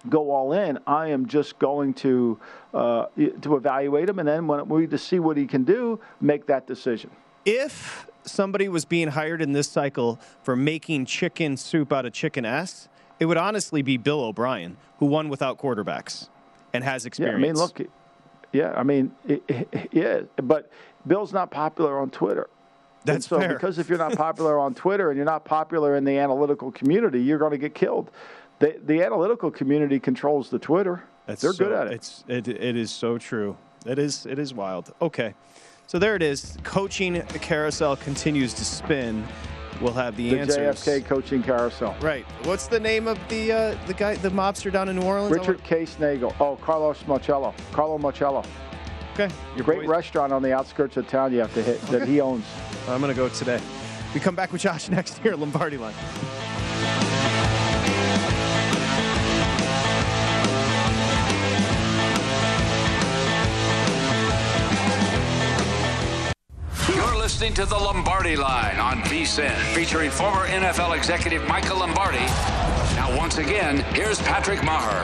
[0.09, 0.79] go all in.
[0.85, 2.39] I am just going to
[2.73, 3.05] uh,
[3.41, 6.67] to evaluate him, and then when we to see what he can do, make that
[6.67, 7.09] decision.
[7.45, 12.45] If somebody was being hired in this cycle for making chicken soup out of chicken
[12.45, 12.87] ass,
[13.19, 16.29] it would honestly be Bill O'Brien, who won without quarterbacks
[16.73, 17.39] and has experience.
[17.39, 17.45] Yeah.
[17.45, 17.81] I mean, look,
[18.51, 20.69] yeah, I mean, it, it- yeah, but
[21.05, 22.49] Bill's not popular on Twitter.
[23.05, 23.49] And That's so fair.
[23.53, 27.21] because if you're not popular on Twitter and you're not popular in the analytical community,
[27.21, 28.11] you're going to get killed.
[28.59, 31.03] The the analytical community controls the Twitter.
[31.25, 31.93] That's They're so- good at it.
[31.93, 33.57] It's it, it is so true.
[33.85, 34.93] It is it is wild.
[35.01, 35.33] Okay,
[35.87, 36.57] so there it is.
[36.63, 39.25] Coaching carousel continues to spin.
[39.81, 40.79] We'll have the, The answers.
[40.85, 41.95] JFK coaching carousel.
[41.99, 42.25] Right.
[42.43, 45.35] What's the name of the uh, the guy, the mobster down in New Orleans?
[45.35, 46.33] Richard Case Nagell.
[46.39, 47.53] Oh, Carlos Marcello.
[47.73, 48.43] Carlo Marcello.
[49.13, 49.29] Okay.
[49.55, 52.19] Your Great boy- restaurant on the outskirts of town you have to hit that he
[52.19, 52.45] owns.
[52.87, 53.61] I'm gonna go today.
[54.13, 55.93] We come back with Josh next here, at Lombardi Line.
[66.93, 72.17] You're listening to the Lombardi Line on VSIN, featuring former NFL executive Michael Lombardi.
[72.95, 75.03] Now, once again, here's Patrick Meyer.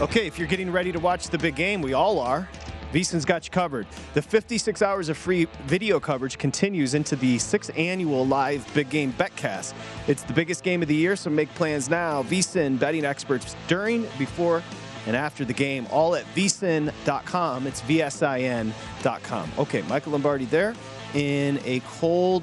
[0.00, 2.48] Okay, if you're getting ready to watch the big game, we all are.
[2.92, 3.86] VSiN's got you covered.
[4.14, 9.12] The 56 hours of free video coverage continues into the sixth annual live big game
[9.12, 9.74] betcast.
[10.08, 12.22] It's the biggest game of the year, so make plans now.
[12.24, 14.62] VSiN betting experts during, before,
[15.06, 17.66] and after the game, all at vsin.com.
[17.66, 19.50] It's vsin.com.
[19.58, 20.74] Okay, Michael Lombardi there
[21.14, 22.42] in a cold.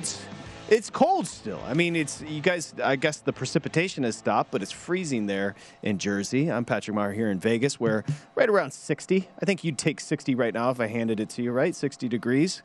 [0.70, 1.62] It's cold still.
[1.66, 2.74] I mean, it's you guys.
[2.84, 6.52] I guess the precipitation has stopped, but it's freezing there in Jersey.
[6.52, 8.04] I'm Patrick Meyer here in Vegas, where
[8.36, 9.30] right around 60.
[9.42, 11.74] I think you'd take 60 right now if I handed it to you, right?
[11.74, 12.62] 60 degrees.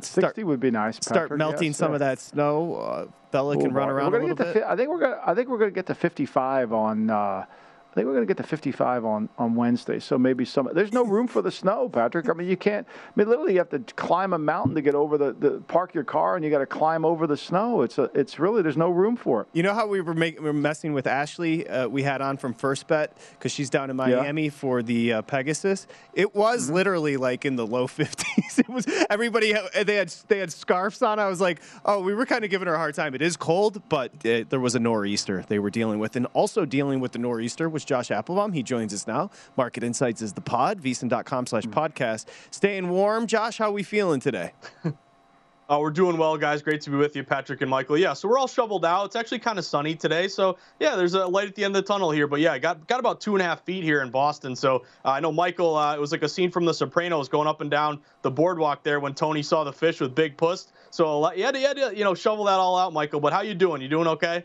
[0.00, 0.96] Start- 60 would be nice.
[0.96, 1.96] start melting Yes, some yeah.
[1.96, 2.74] of that snow.
[2.76, 4.54] Uh, Bella can Ooh, run around a little bit.
[4.54, 5.20] to I think we're gonna.
[5.26, 7.10] I think we're gonna get to 55 on.
[7.10, 7.44] Uh,
[7.92, 9.98] I think we're gonna get to 55 on on Wednesday.
[9.98, 10.66] So maybe some.
[10.72, 12.26] There's no room for the snow, Patrick.
[12.30, 12.86] I mean, you can't.
[12.88, 15.92] I mean, literally, you have to climb a mountain to get over the, the park
[15.92, 17.82] your car, and you got to climb over the snow.
[17.82, 18.10] It's a.
[18.14, 18.62] It's really.
[18.62, 19.48] There's no room for it.
[19.52, 21.68] You know how we were, make, we were messing with Ashley?
[21.68, 25.22] Uh, we had on from First Bet because she's down in Miami for the uh,
[25.22, 25.86] Pegasus.
[26.14, 26.74] It was Mm-hmm.
[26.74, 28.24] literally like in the low 50s.
[28.62, 31.18] It was everybody they had they had scarves on.
[31.18, 33.14] I was like, oh, we were kind of giving her a hard time.
[33.14, 36.64] It is cold, but uh, there was a nor'easter they were dealing with, and also
[36.66, 38.52] dealing with the nor'easter was host, Josh Applebaum.
[38.52, 39.30] He joins us now.
[39.56, 42.26] Market Insights is the pod, vsin.com slash podcast.
[42.50, 43.26] Staying warm.
[43.26, 44.52] Josh, how are we feeling today?
[44.84, 44.92] Uh,
[45.80, 46.62] we're doing well, guys.
[46.62, 47.98] Great to be with you, Patrick and Michael.
[47.98, 49.06] Yeah, so we're all shoveled out.
[49.06, 51.82] It's actually kind of sunny today, so yeah, there's a light at the end of
[51.82, 52.26] the tunnel here.
[52.26, 54.54] But yeah, I got got about two and a half feet here in Boston.
[54.54, 55.76] So uh, I know Michael.
[55.76, 58.82] Uh, it was like a scene from The Sopranos going up and down the boardwalk
[58.82, 60.68] there when Tony saw the fish with Big Puss.
[60.90, 63.20] So you to, you had to, you know, shovel that all out, Michael.
[63.20, 63.80] But how you doing?
[63.80, 64.44] You doing okay?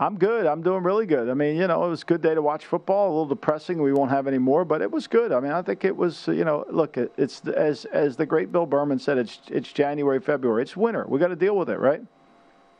[0.00, 0.46] I'm good.
[0.46, 1.28] I'm doing really good.
[1.28, 3.08] I mean, you know, it was a good day to watch football.
[3.08, 3.82] A little depressing.
[3.82, 5.32] We won't have any more, but it was good.
[5.32, 6.28] I mean, I think it was.
[6.28, 9.18] You know, look, it's as as the great Bill Berman said.
[9.18, 10.62] It's it's January, February.
[10.62, 11.04] It's winter.
[11.08, 12.02] We got to deal with it, right?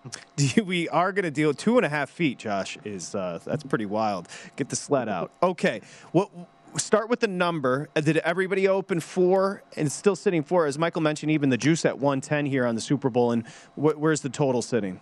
[0.65, 2.39] we are going to deal two and a half feet.
[2.39, 4.29] Josh is uh, that's pretty wild.
[4.55, 5.33] Get the sled out.
[5.43, 5.81] Okay,
[6.13, 6.31] what?
[6.77, 7.89] Start with the number.
[7.95, 10.67] Did everybody open four and still sitting four?
[10.67, 13.33] As Michael mentioned, even the juice at 110 here on the Super Bowl.
[13.33, 15.01] And wh- where's the total sitting?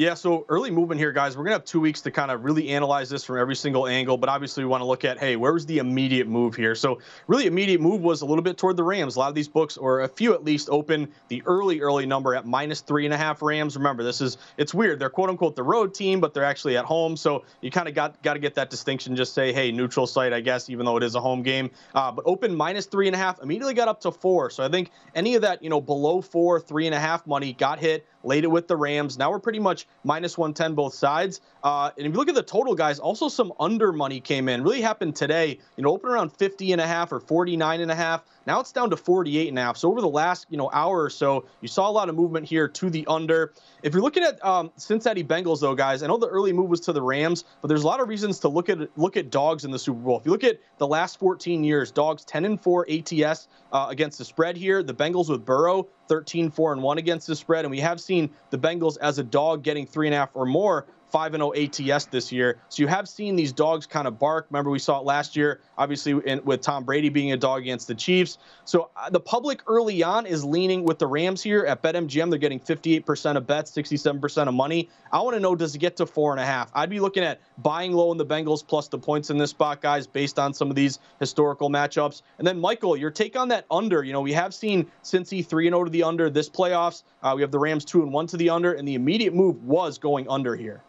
[0.00, 1.36] Yeah, so early movement here, guys.
[1.36, 3.86] We're going to have two weeks to kind of really analyze this from every single
[3.86, 6.74] angle, but obviously we want to look at, hey, where was the immediate move here?
[6.74, 9.16] So, really, immediate move was a little bit toward the Rams.
[9.16, 12.34] A lot of these books, or a few at least, open the early, early number
[12.34, 13.76] at minus three and a half Rams.
[13.76, 15.00] Remember, this is, it's weird.
[15.00, 17.14] They're quote unquote the road team, but they're actually at home.
[17.14, 19.16] So, you kind of got, got to get that distinction.
[19.16, 21.70] Just say, hey, neutral site, I guess, even though it is a home game.
[21.94, 24.48] Uh, but open minus three and a half, immediately got up to four.
[24.48, 27.52] So, I think any of that, you know, below four, three and a half money
[27.52, 29.18] got hit laid it with the Rams.
[29.18, 31.40] Now we're pretty much minus 110 both sides.
[31.62, 34.62] Uh, and if you look at the total, guys, also some under money came in.
[34.62, 35.58] Really happened today.
[35.76, 38.24] You know, open around 50 and a half or 49 and a half.
[38.46, 39.76] Now it's down to 48 and a half.
[39.76, 42.46] So over the last, you know, hour or so, you saw a lot of movement
[42.46, 43.52] here to the under.
[43.82, 46.80] If you're looking at um, Cincinnati Bengals, though, guys, I know the early move was
[46.80, 49.64] to the Rams, but there's a lot of reasons to look at look at dogs
[49.64, 50.18] in the Super Bowl.
[50.18, 54.18] If you look at the last 14 years, dogs 10 and 4 ATS uh, against
[54.18, 54.82] the spread here.
[54.82, 58.28] The Bengals with Burrow 13 4 and 1 against the spread, and we have seen
[58.50, 62.06] the Bengals as a dog getting three and a half or more 5 0 ATS
[62.06, 62.58] this year.
[62.68, 64.46] So you have seen these dogs kind of bark.
[64.50, 67.88] Remember, we saw it last year, obviously, in, with Tom Brady being a dog against
[67.88, 68.38] the Chiefs.
[68.64, 72.30] So uh, the public early on is leaning with the Rams here at BetMGM.
[72.30, 74.88] They're getting 58% of bets, 67% of money.
[75.12, 76.70] I want to know does it get to four and a half?
[76.74, 79.80] I'd be looking at buying low in the Bengals plus the points in this spot,
[79.80, 82.22] guys, based on some of these historical matchups.
[82.38, 84.04] And then, Michael, your take on that under.
[84.04, 87.02] You know, we have seen Cincy 3 0 to the under this playoffs.
[87.22, 89.62] Uh, we have the Rams 2 and 1 to the under, and the immediate move
[89.64, 90.82] was going under here.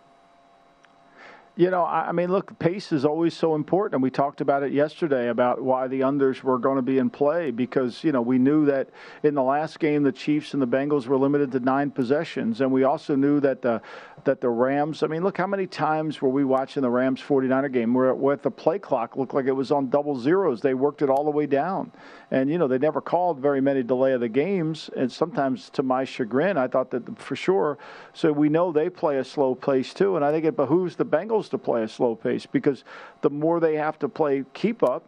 [1.58, 3.96] You know, I mean, look, pace is always so important.
[3.96, 7.10] And we talked about it yesterday about why the unders were going to be in
[7.10, 8.90] play because, you know, we knew that
[9.22, 12.62] in the last game, the Chiefs and the Bengals were limited to nine possessions.
[12.62, 13.82] And we also knew that the,
[14.24, 17.72] that the Rams, I mean, look how many times were we watching the Rams 49er
[17.72, 20.62] game where, where the play clock looked like it was on double zeros.
[20.62, 21.92] They worked it all the way down.
[22.32, 24.90] And, you know, they never called very many delay of the games.
[24.96, 27.78] And sometimes to my chagrin, I thought that for sure.
[28.14, 30.16] So we know they play a slow pace too.
[30.16, 32.84] And I think it behooves the Bengals to play a slow pace because
[33.22, 35.06] the more they have to play keep up,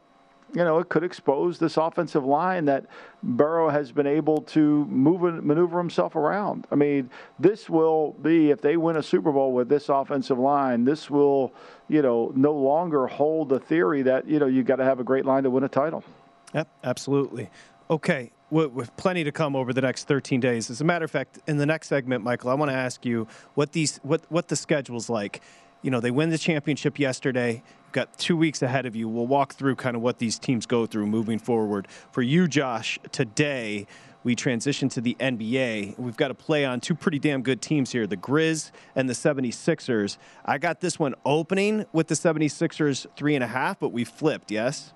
[0.54, 2.86] you know, it could expose this offensive line that
[3.24, 6.68] Burrow has been able to move and maneuver himself around.
[6.72, 10.86] I mean, this will be if they win a Super Bowl with this offensive line,
[10.86, 11.52] this will,
[11.88, 15.04] you know, no longer hold the theory that you know you got to have a
[15.04, 16.04] great line to win a title.
[16.54, 17.50] Yep, absolutely.
[17.90, 20.70] Okay, with plenty to come over the next 13 days.
[20.70, 23.28] As a matter of fact, in the next segment, Michael, I want to ask you
[23.56, 25.42] what these what what the schedule's like.
[25.84, 27.62] You know, they win the championship yesterday.
[27.92, 29.10] Got two weeks ahead of you.
[29.10, 31.90] We'll walk through kind of what these teams go through moving forward.
[32.12, 33.86] For you, Josh, today
[34.24, 36.00] we transition to the NBA.
[36.00, 39.14] We've got to play on two pretty damn good teams here, the Grizz and the
[39.14, 40.18] 76ers.
[40.46, 44.52] I got this one opening with the 76ers three and a half, but we flipped,
[44.52, 44.94] yes?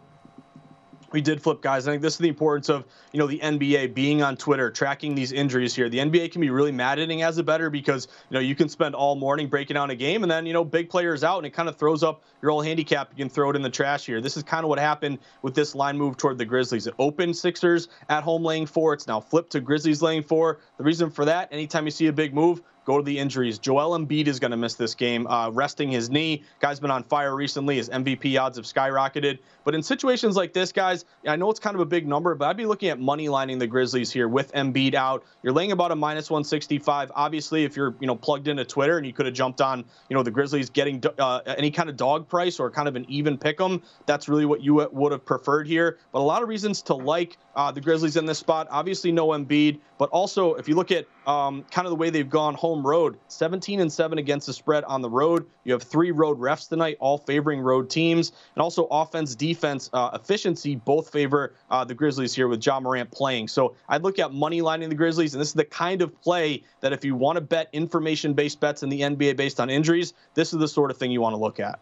[1.12, 1.88] We did flip guys.
[1.88, 5.16] I think this is the importance of you know the NBA being on Twitter, tracking
[5.16, 5.90] these injuries here.
[5.90, 8.96] The NBA can be really maddening as a better because you know you can spend
[8.96, 11.52] all morning breaking down a game, and then you know big players out, and it
[11.52, 13.12] kind of throws up your old handicap.
[13.16, 14.22] You can throw it in the trash here.
[14.22, 16.88] This is kind of what happened with this line move toward the Grizzlies.
[16.88, 18.94] It opened Sixers at home laying four.
[18.94, 20.60] It's now flipped to Grizzlies laying four.
[20.78, 23.60] The reason for that, anytime you see a big move, Go to the injuries.
[23.60, 26.44] Joel Embiid is going to miss this game, uh, resting his knee.
[26.62, 27.76] Guy's been on fire recently.
[27.76, 29.40] His MVP odds have skyrocketed.
[29.66, 32.48] But in situations like this, guys, I know it's kind of a big number, but
[32.48, 35.26] I'd be looking at money lining the Grizzlies here with Embiid out.
[35.44, 37.12] You're laying about a minus 165.
[37.14, 40.16] Obviously, if you're you know plugged into Twitter and you could have jumped on you
[40.16, 43.38] know the Grizzlies getting uh, any kind of dog price or kind of an even
[43.38, 45.98] pick 'em, that's really what you would have preferred here.
[46.14, 48.68] But a lot of reasons to like uh, the Grizzlies in this spot.
[48.72, 52.30] Obviously, no Embiid, but also if you look at um, kind of the way they've
[52.30, 55.46] gone home road, 17 and 7 against the spread on the road.
[55.66, 60.12] You have three road refs tonight, all favoring road teams, and also offense, defense, uh,
[60.14, 63.50] efficiency both favor uh, the Grizzlies here with Ja Morant playing.
[63.50, 66.64] So I'd look at money lining the Grizzlies, and this is the kind of play
[66.80, 70.14] that if you want to bet information based bets in the NBA based on injuries,
[70.34, 71.80] this is the sort of thing you want to look at.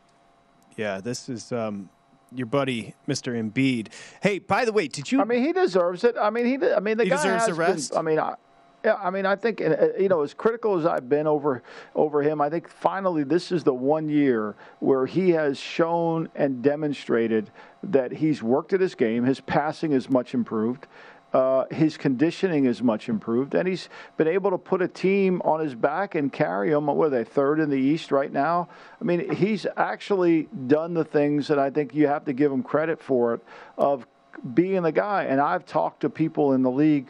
[0.75, 1.87] Yeah, this is um,
[2.33, 3.39] your buddy, Mr.
[3.39, 3.89] Embiid.
[4.21, 5.21] Hey, by the way, did you?
[5.21, 6.15] I mean, he deserves it.
[6.19, 6.67] I mean, he.
[6.67, 7.91] I mean, the He guy deserves has the rest?
[7.91, 8.35] Been, I mean, I,
[8.85, 8.95] yeah.
[9.01, 11.63] I mean, I think uh, you know, as critical as I've been over
[11.95, 16.61] over him, I think finally this is the one year where he has shown and
[16.61, 17.49] demonstrated
[17.83, 19.23] that he's worked at his game.
[19.23, 20.87] His passing is much improved.
[21.33, 25.59] Uh, his conditioning is much improved, and he's been able to put a team on
[25.59, 26.85] his back and carry them.
[26.85, 28.69] What are they third in the East right now?
[29.01, 32.63] I mean, he's actually done the things that I think you have to give him
[32.63, 33.41] credit for it
[33.77, 34.07] of
[34.53, 35.23] being the guy.
[35.23, 37.07] And I've talked to people in the league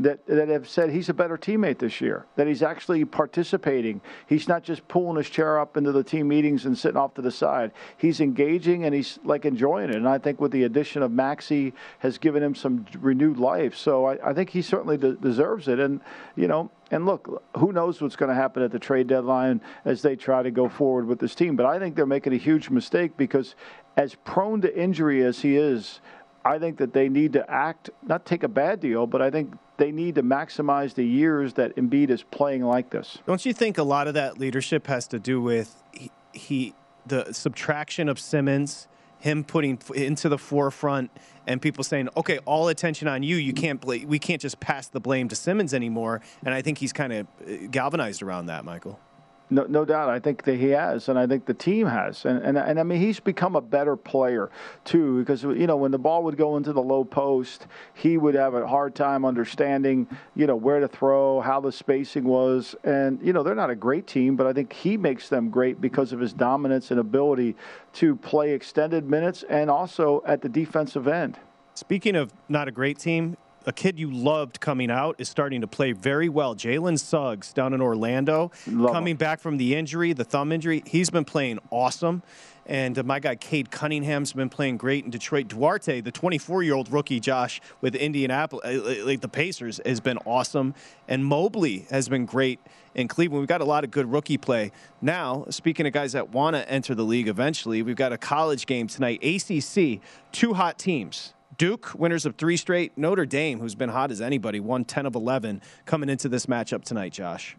[0.00, 4.00] that, that have said he's a better teammate this year, that he's actually participating.
[4.28, 7.22] He's not just pulling his chair up into the team meetings and sitting off to
[7.22, 7.72] the side.
[7.96, 9.96] He's engaging and he's like enjoying it.
[9.96, 13.76] And I think with the addition of Maxey has given him some renewed life.
[13.76, 15.80] So I, I think he certainly de- deserves it.
[15.80, 16.00] And,
[16.36, 20.00] you know, and look, who knows what's going to happen at the trade deadline as
[20.00, 21.56] they try to go forward with this team.
[21.56, 23.56] But I think they're making a huge mistake because
[23.96, 26.00] as prone to injury as he is,
[26.44, 29.54] I think that they need to act, not take a bad deal, but I think
[29.76, 33.18] they need to maximize the years that Embiid is playing like this.
[33.26, 36.74] Don't you think a lot of that leadership has to do with he, he
[37.06, 38.86] the subtraction of Simmons,
[39.18, 41.10] him putting into the forefront,
[41.46, 43.36] and people saying, "Okay, all attention on you.
[43.36, 46.78] You can't bla- we can't just pass the blame to Simmons anymore." And I think
[46.78, 49.00] he's kind of uh, galvanized around that, Michael.
[49.50, 50.10] No, no doubt.
[50.10, 52.82] I think that he has, and I think the team has, and, and and I
[52.82, 54.50] mean he's become a better player
[54.84, 55.20] too.
[55.20, 58.52] Because you know when the ball would go into the low post, he would have
[58.52, 60.06] a hard time understanding
[60.36, 63.76] you know where to throw, how the spacing was, and you know they're not a
[63.76, 67.56] great team, but I think he makes them great because of his dominance and ability
[67.94, 71.38] to play extended minutes, and also at the defensive end.
[71.74, 75.66] Speaking of not a great team, a kid you loved coming out is starting to
[75.66, 76.54] play very well.
[76.54, 79.16] Jalen Suggs down in Orlando, Love coming him.
[79.16, 82.22] back from the injury, the thumb injury, he's been playing awesome.
[82.66, 85.48] And uh, my guy Cade Cunningham's been playing great in Detroit.
[85.48, 90.74] Duarte, the 24-year-old rookie, Josh with Indianapolis, uh, like the Pacers, has been awesome.
[91.08, 92.60] And Mobley has been great
[92.94, 93.40] in Cleveland.
[93.40, 94.70] We've got a lot of good rookie play.
[95.00, 98.66] Now, speaking of guys that want to enter the league eventually, we've got a college
[98.66, 99.24] game tonight.
[99.24, 101.32] ACC, two hot teams.
[101.58, 102.96] Duke, winners of three straight.
[102.96, 106.84] Notre Dame, who's been hot as anybody, won 10 of 11 coming into this matchup
[106.84, 107.56] tonight, Josh.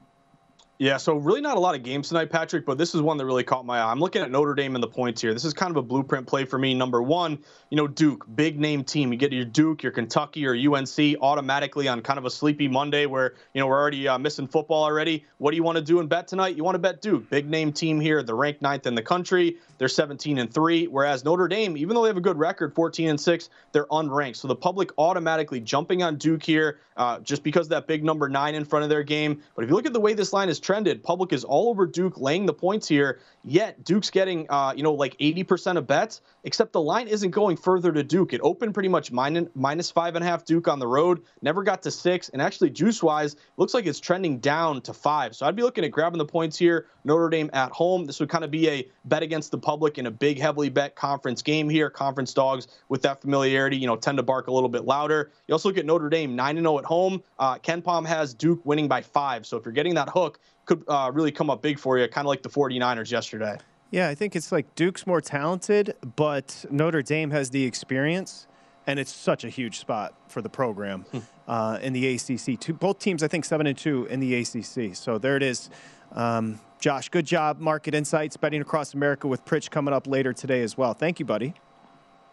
[0.82, 3.26] Yeah, so really not a lot of games tonight, Patrick, but this is one that
[3.26, 3.92] really caught my eye.
[3.92, 5.34] I'm looking at Notre Dame and the points here.
[5.34, 6.74] This is kind of a blueprint play for me.
[6.74, 7.38] Number one,
[7.70, 9.12] you know, Duke, big name team.
[9.12, 13.08] You get your Duke, your Kentucky, or UNC automatically on kind of a sleepy Monday
[13.08, 15.26] where, you know, we're already uh, missing football already.
[15.38, 16.56] What do you want to do and bet tonight?
[16.56, 18.24] You want to bet Duke, big name team here.
[18.24, 19.58] They're ranked ninth in the country.
[19.80, 20.88] They're 17 and 3.
[20.88, 24.38] Whereas Notre Dame, even though they have a good record, 14 and 6, they're unranked.
[24.38, 28.56] So the public automatically jumping on Duke here uh, just because that big number nine
[28.56, 29.42] in front of their game.
[29.56, 31.88] But if you look at the way this line is trended, public is all over
[31.88, 33.22] Duke laying the points here.
[33.44, 37.58] Yet Duke's getting, uh, you know, like 80% of bets, except the line isn't going
[37.58, 38.34] further to Duke.
[38.34, 41.64] It opened pretty much minus, minus five and a half Duke on the road, never
[41.64, 42.30] got to six.
[42.30, 45.36] And actually, juice wise, looks like it's trending down to five.
[45.36, 46.86] So I'd be looking at grabbing the points here.
[47.04, 48.06] Notre Dame at home.
[48.06, 50.96] This would kind of be a bet against the public in a big, heavily bet
[50.96, 51.90] conference game here.
[51.90, 55.32] Conference dogs with that familiarity, you know, tend to bark a little bit louder.
[55.48, 57.24] You also look at Notre Dame 9 and 0 at home.
[57.40, 59.48] Uh, KenPom has Duke winning by five.
[59.48, 62.26] So if you're getting that hook, could uh, really come up big for you, kind
[62.26, 63.58] of like the 49ers yesterday.
[63.90, 68.46] Yeah, I think it's like Duke's more talented, but Notre Dame has the experience,
[68.86, 71.06] and it's such a huge spot for the program
[71.48, 72.60] uh, in the ACC.
[72.60, 74.96] Two, both teams, I think, seven and two in the ACC.
[74.96, 75.72] So there it is.
[76.12, 77.60] Um, Josh, good job.
[77.60, 80.94] Market Insights, betting across America with Pritch coming up later today as well.
[80.94, 81.56] Thank you, buddy.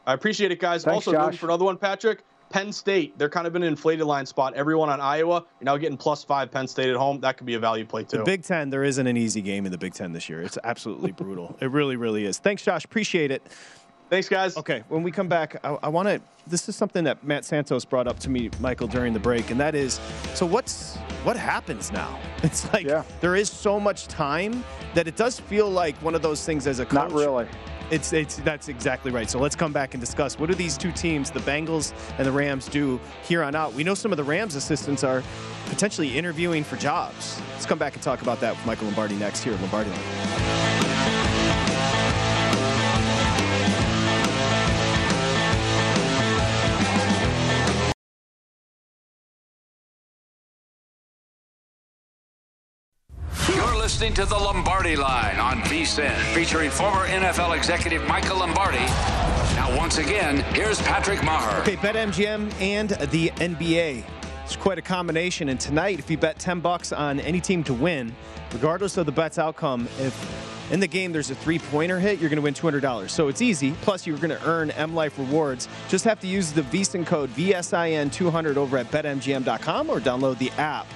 [0.07, 0.85] I appreciate it, guys.
[0.85, 1.25] Thanks, also, Josh.
[1.25, 2.23] looking for another one, Patrick.
[2.51, 4.55] Penn State, they're kind of in an inflated line spot.
[4.55, 7.21] Everyone on Iowa, you're now getting plus five Penn State at home.
[7.21, 8.19] That could be a value play, too.
[8.19, 10.43] The Big Ten, there isn't an easy game in the Big Ten this year.
[10.43, 11.57] It's absolutely brutal.
[11.61, 12.39] It really, really is.
[12.39, 12.85] Thanks, Josh.
[12.85, 13.43] Appreciate it.
[14.09, 14.57] Thanks, guys.
[14.57, 16.21] Okay, when we come back, I, I want to.
[16.47, 19.59] This is something that Matt Santos brought up to me, Michael, during the break, and
[19.59, 19.99] that is,
[20.35, 22.19] so what's what happens now?
[22.45, 23.03] It's like Yeah.
[23.21, 24.63] there is so much time
[24.95, 26.95] that it does feel like one of those things as a coach.
[26.95, 27.49] Not really.
[27.91, 29.29] It's it's that's exactly right.
[29.29, 32.33] So let's come back and discuss what do these two teams, the Bengals and the
[32.33, 33.73] Rams, do here on out.
[33.75, 35.23] We know some of the Rams assistants are
[35.69, 37.41] potentially interviewing for jobs.
[37.53, 39.91] Let's come back and talk about that with Michael Lombardi next here at Lombardi.
[39.91, 40.66] Line.
[53.97, 58.85] Listening to the Lombardi Line on VSIN, featuring former NFL executive Michael Lombardi.
[59.57, 61.63] Now, once again, here's Patrick Meyer.
[61.63, 64.05] Okay, BetMGM and the NBA.
[64.45, 65.49] It's quite a combination.
[65.49, 68.15] And tonight, if you bet 10 bucks on any team to win,
[68.53, 70.15] regardless of the bet's outcome, if
[70.71, 73.09] In the game, there's a three pointer hit, you're going to win $200.
[73.09, 73.73] So it's easy.
[73.83, 75.69] Plus, you're going to earn M Life rewards.
[75.89, 80.87] Just have to use the VSIN code VSIN200 over at betmgm.com or download the app.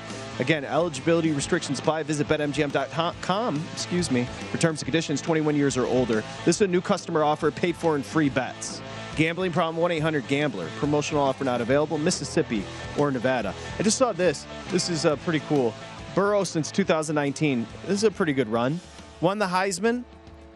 [0.41, 2.03] Again, eligibility restrictions apply.
[2.05, 6.25] Visit betmgm.com, excuse me, for terms and conditions 21 years or older.
[6.47, 8.81] This is a new customer offer paid for in free bets.
[9.17, 10.71] Gambling problem 1 800 Gambler.
[10.79, 11.99] Promotional offer not available.
[11.99, 12.65] Mississippi
[12.99, 13.55] or Nevada.
[13.79, 14.47] I just saw this.
[14.71, 15.75] This is uh, pretty cool.
[16.15, 17.67] Burrow since 2019.
[17.83, 18.81] This is a pretty good run.
[19.21, 20.05] Won the Heisman,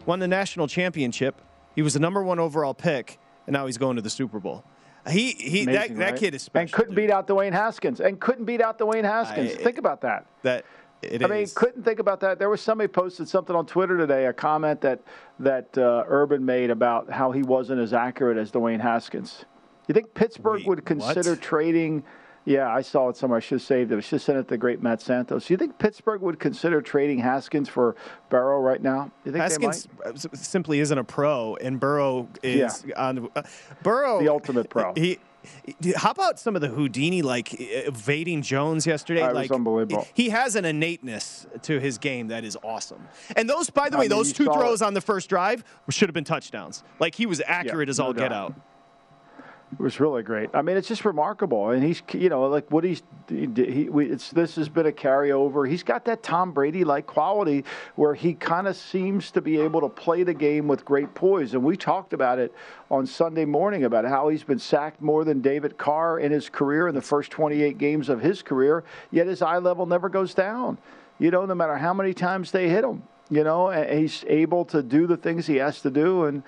[0.07, 1.39] won the national championship.
[1.75, 4.63] He was the number one overall pick, and now he's going to the Super Bowl.
[5.07, 6.19] He he Amazing, that, that right?
[6.19, 6.61] kid is special.
[6.63, 7.07] and couldn't dude.
[7.07, 9.51] beat out Dwayne Haskins and couldn't beat out Dwayne Haskins.
[9.53, 10.25] I- think about that.
[10.43, 10.65] that.
[11.01, 11.53] It I mean, is.
[11.53, 12.39] couldn't think about that.
[12.39, 15.01] There was somebody posted something on Twitter today, a comment that
[15.39, 19.45] that uh, Urban made about how he wasn't as accurate as Dwayne Haskins.
[19.87, 21.41] You think Pittsburgh Wait, would consider what?
[21.41, 22.03] trading?
[22.45, 23.37] Yeah, I saw it somewhere.
[23.37, 23.97] I should have saved it.
[23.97, 25.47] I should have sent it to great Matt Santos.
[25.47, 27.95] Do you think Pittsburgh would consider trading Haskins for
[28.29, 29.11] Burrow right now?
[29.25, 29.87] You think Haskins
[30.33, 33.41] simply isn't a pro, and Burrow is on uh,
[33.81, 34.19] Burrow.
[34.19, 34.93] The ultimate pro.
[34.93, 35.17] He.
[35.95, 39.21] How about some of the Houdini like evading Jones yesterday?
[39.21, 40.07] That like unbelievable.
[40.15, 43.07] He has an innateness to his game that is awesome.
[43.35, 44.85] And those, by the I way, mean, those two throws it.
[44.85, 46.83] on the first drive should have been touchdowns.
[46.99, 48.53] Like he was accurate as no all get doubt.
[48.53, 48.55] out.
[49.77, 50.49] It was really great.
[50.53, 54.31] I mean, it's just remarkable, and he's you know like what he's he, we, it's
[54.31, 55.67] this has been a carryover.
[55.67, 57.65] He's got that Tom Brady like quality
[57.95, 61.53] where he kind of seems to be able to play the game with great poise.
[61.53, 62.53] And we talked about it
[62.89, 66.87] on Sunday morning about how he's been sacked more than David Carr in his career
[66.87, 68.85] in the first 28 games of his career.
[69.11, 70.77] Yet his eye level never goes down.
[71.19, 73.03] You know, no matter how many times they hit him.
[73.29, 76.43] You know, he's able to do the things he has to do and.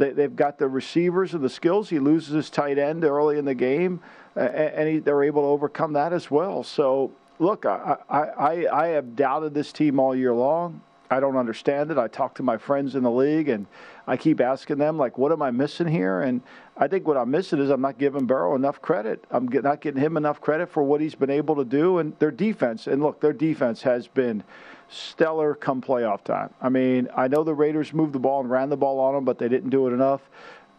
[0.00, 1.90] They, they've got the receivers and the skills.
[1.90, 4.00] He loses his tight end early in the game,
[4.34, 6.62] uh, and he, they're able to overcome that as well.
[6.62, 10.80] So, look, I, I, I, have doubted this team all year long.
[11.10, 11.98] I don't understand it.
[11.98, 13.66] I talk to my friends in the league, and
[14.06, 16.22] I keep asking them, like, what am I missing here?
[16.22, 16.40] And
[16.78, 19.22] I think what I'm missing is I'm not giving Burrow enough credit.
[19.30, 21.98] I'm not getting him enough credit for what he's been able to do.
[21.98, 24.44] And their defense, and look, their defense has been
[24.90, 26.52] stellar come playoff time.
[26.60, 29.24] I mean, I know the Raiders moved the ball and ran the ball on them,
[29.24, 30.20] but they didn't do it enough.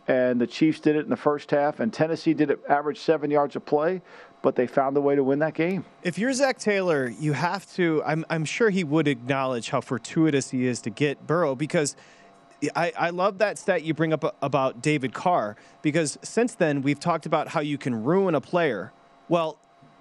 [0.07, 3.31] And the Chiefs did it in the first half, and Tennessee did it average seven
[3.31, 4.01] yards a play,
[4.41, 5.85] but they found a way to win that game.
[6.03, 8.01] If you're Zac Taylor, you have to.
[8.05, 11.95] I'm, I'm sure he would acknowledge how fortuitous he is to get Burrow because
[12.75, 16.99] I, I love that stat you bring up about David Carr because since then we've
[16.99, 18.91] talked about how you can ruin a player.
[19.29, 19.57] Well,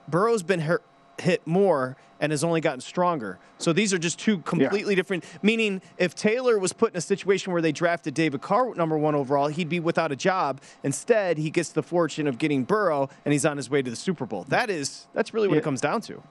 [0.09, 0.83] Burrow's been hurt,
[1.21, 3.39] hit more and has only gotten stronger.
[3.59, 5.25] So these are just two completely different.
[5.43, 9.15] Meaning, if Taylor was put in a situation where they drafted David Carr number one
[9.15, 10.61] overall, he'd be without a job.
[10.83, 13.97] Instead, he gets the fortune of getting Burrow, and he's on his way to the
[13.97, 14.45] Super Bowl.
[14.49, 16.23] That is that's really what it comes down to.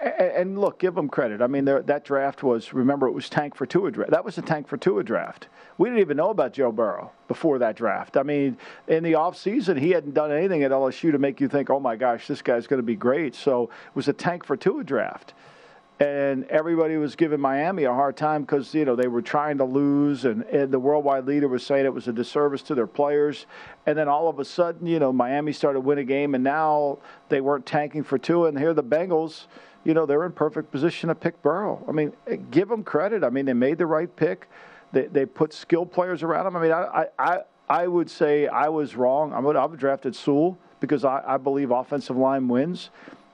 [0.00, 1.42] And, look, give them credit.
[1.42, 4.10] I mean, that draft was, remember, it was tank for Tua draft.
[4.10, 5.48] That was a tank for Tua draft.
[5.76, 8.16] We didn't even know about Joe Burrow before that draft.
[8.16, 8.56] I mean,
[8.88, 11.96] in the offseason, he hadn't done anything at LSU to make you think, oh my
[11.96, 13.34] gosh, this guy's going to be great.
[13.34, 15.34] So it was a tank for Tua draft.
[16.00, 19.64] And everybody was giving Miami a hard time because, you know, they were trying to
[19.64, 23.44] lose, and, and the worldwide leader was saying it was a disservice to their players.
[23.84, 27.00] And then all of a sudden, you know, Miami started winning a game, and now
[27.28, 28.48] they weren't tanking for Tua.
[28.48, 29.44] And here the Bengals,
[29.84, 31.84] you know, they're in perfect position to pick Burrow.
[31.88, 32.12] I mean,
[32.50, 33.24] give them credit.
[33.24, 34.48] I mean, they made the right pick.
[34.92, 36.56] They, they put skilled players around him.
[36.56, 39.32] I mean, I, I, I would say I was wrong.
[39.32, 42.90] I would have drafted Sewell because I, I believe offensive line wins,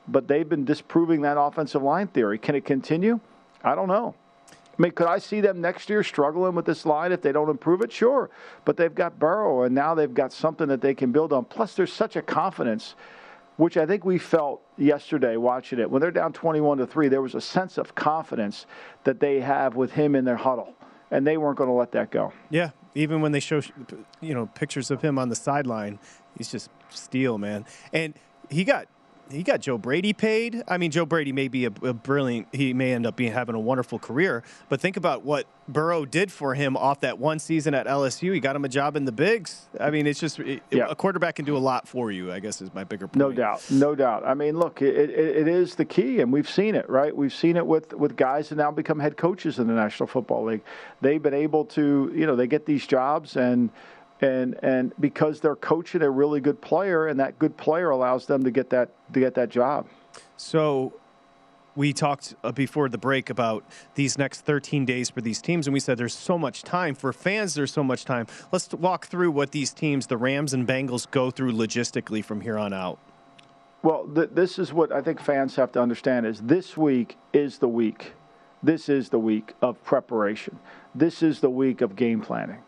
[0.09, 2.39] but they've been disproving that offensive line theory.
[2.39, 3.19] Can it continue?
[3.65, 4.15] I don't know.
[4.79, 7.49] I mean, could I see them next year struggling with this line if they don't
[7.49, 7.91] improve it?
[7.91, 8.29] Sure.
[8.67, 11.47] But they've got Burrow, and now they've got something that they can build on.
[11.47, 12.95] Plus, there's such a confidence,
[13.57, 15.91] which I think we felt yesterday watching it.
[15.91, 18.67] When they're down 21 to 3, there was a sense of confidence
[19.05, 20.75] that they have with him in their huddle,
[21.11, 22.33] and they weren't going to let that go.
[22.51, 23.61] Yeah, even when they show
[24.21, 25.99] you know pictures of him on the sideline,
[26.37, 27.65] he's just steel, man.
[27.93, 28.15] And
[28.51, 28.87] he got
[29.31, 30.63] he got Joe Brady paid.
[30.69, 32.49] I mean, Joe Brady may be a, a brilliant.
[32.53, 34.43] He may end up being having a wonderful career.
[34.69, 38.33] But think about what Burrow did for him off that one season at LSU.
[38.33, 39.67] He got him a job in the bigs.
[39.81, 40.87] I mean, it's just it, Yeah.
[40.89, 42.33] a quarterback can do a lot for you.
[42.33, 43.17] I guess is my bigger point.
[43.17, 44.23] No doubt, no doubt.
[44.25, 47.15] I mean, look, it, it, it is the key, and we've seen it, right?
[47.15, 50.45] We've seen it with with guys that now become head coaches in the National Football
[50.45, 50.63] League.
[51.01, 53.71] They've been able to, you know, they get these jobs and.
[54.21, 58.45] And and because they're coaching a really good player, and that good player allows them
[58.45, 59.87] to get that to get that job.
[60.37, 60.95] So
[61.77, 63.63] we talked uh, before the break about
[63.95, 66.95] these next 13 days for these teams, and we said there's so much time.
[66.95, 68.27] For fans, there's so much time.
[68.51, 72.59] Let's walk through what these teams, the Rams and Bengals, go through logistically from here
[72.59, 72.99] on out.
[73.83, 77.59] Well, th- this is what I think fans have to understand: is this week is
[77.59, 78.13] the week.
[78.63, 80.59] this is the week of preparation.
[80.95, 82.63] This is the week of game planning.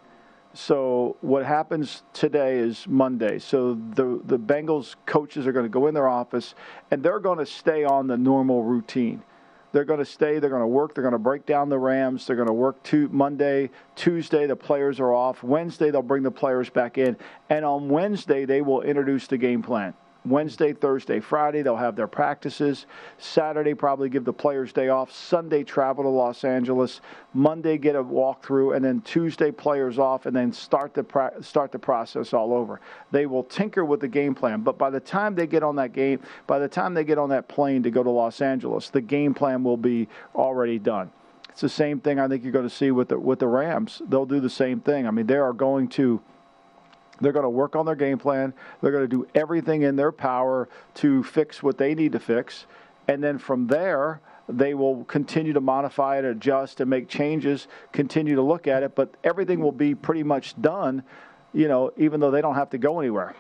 [0.61, 3.39] So what happens today is Monday.
[3.39, 6.57] So the the Bengals coaches are going to go in their office
[6.91, 9.23] and they're going to stay on the normal routine.
[9.71, 10.41] They're going to stay.
[10.41, 10.95] They're going to work.
[10.95, 12.27] They're going to break down the Rams.
[12.27, 14.49] They're going to work to Monday, Tuesday.
[14.49, 15.45] The players are off.
[15.45, 17.17] Wednesday they'll bring the players back in,
[17.49, 19.95] and on Wednesday they will introduce the game plan.
[20.25, 22.87] Wednesday, Thursday, Friday, they'll have their practices.
[23.19, 25.12] Saturday, probably give the players day off.
[25.12, 27.01] Sunday, travel to Los Angeles.
[27.35, 31.73] Monday, get a walkthrough, and then Tuesday, players off, and then start the pra- start
[31.73, 32.81] the process all over.
[33.11, 35.93] They will tinker with the game plan, but by the time they get on that
[35.93, 39.01] game, by the time they get on that plane to go to Los Angeles, the
[39.01, 41.11] game plan will be already done.
[41.51, 44.03] It's the same thing I think you're going to see with the with the Rams.
[44.09, 45.07] They'll do the same thing.
[45.07, 46.21] I mean, they are going to
[47.21, 48.55] they're going to work on their game plan.
[48.81, 52.66] They're going to do everything in their power to fix what they need to fix.
[53.07, 58.35] And then from there, they will continue to modify it, adjust, and make changes, continue
[58.35, 58.95] to look at it.
[58.95, 61.03] But everything will be pretty much done,
[61.53, 63.35] you know, even though they don't have to go anywhere.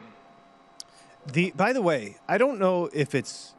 [1.32, 3.54] The by the way, I don't know if it's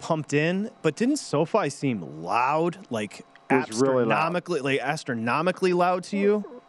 [0.00, 4.80] pumped in, but didn't SoFi seem loud, like astronomically, really loud.
[4.80, 6.61] like astronomically loud to you?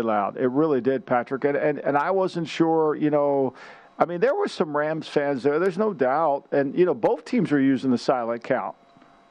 [0.00, 0.36] Really loud.
[0.36, 1.44] It really did, Patrick.
[1.44, 3.54] And, and and I wasn't sure, you know.
[3.98, 5.58] I mean, there were some Rams fans there.
[5.58, 8.74] There's no doubt, and you know, both teams were using the silent count.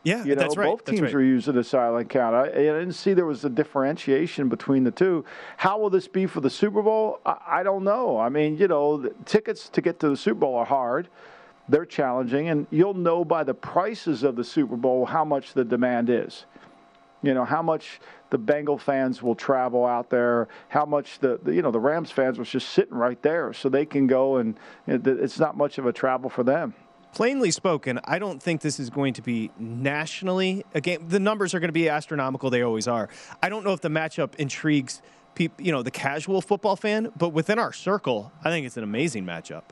[0.03, 0.69] Yeah, you know, that's right.
[0.69, 1.13] Both teams right.
[1.13, 2.35] were using the silent count.
[2.35, 5.25] I, I, didn't see there was a differentiation between the two.
[5.57, 7.19] How will this be for the Super Bowl?
[7.25, 8.17] I, I don't know.
[8.17, 11.09] I mean, you know, tickets to get to the Super Bowl are hard.
[11.67, 15.65] They're challenging, and you'll know by the prices of the Super Bowl how much the
[15.65, 16.45] demand is.
[17.21, 17.99] You know how much
[18.29, 22.11] the Bengal fans will travel out there, how much the, the, you know the Rams
[22.11, 24.57] fans was just sitting right there, so they can go and
[24.87, 26.73] it's not much of a travel for them.
[27.13, 31.07] Plainly spoken, I don't think this is going to be nationally a game.
[31.09, 33.09] The numbers are going to be astronomical; they always are.
[33.41, 35.01] I don't know if the matchup intrigues
[35.35, 38.83] people, you know, the casual football fan, but within our circle, I think it's an
[38.83, 39.63] amazing matchup.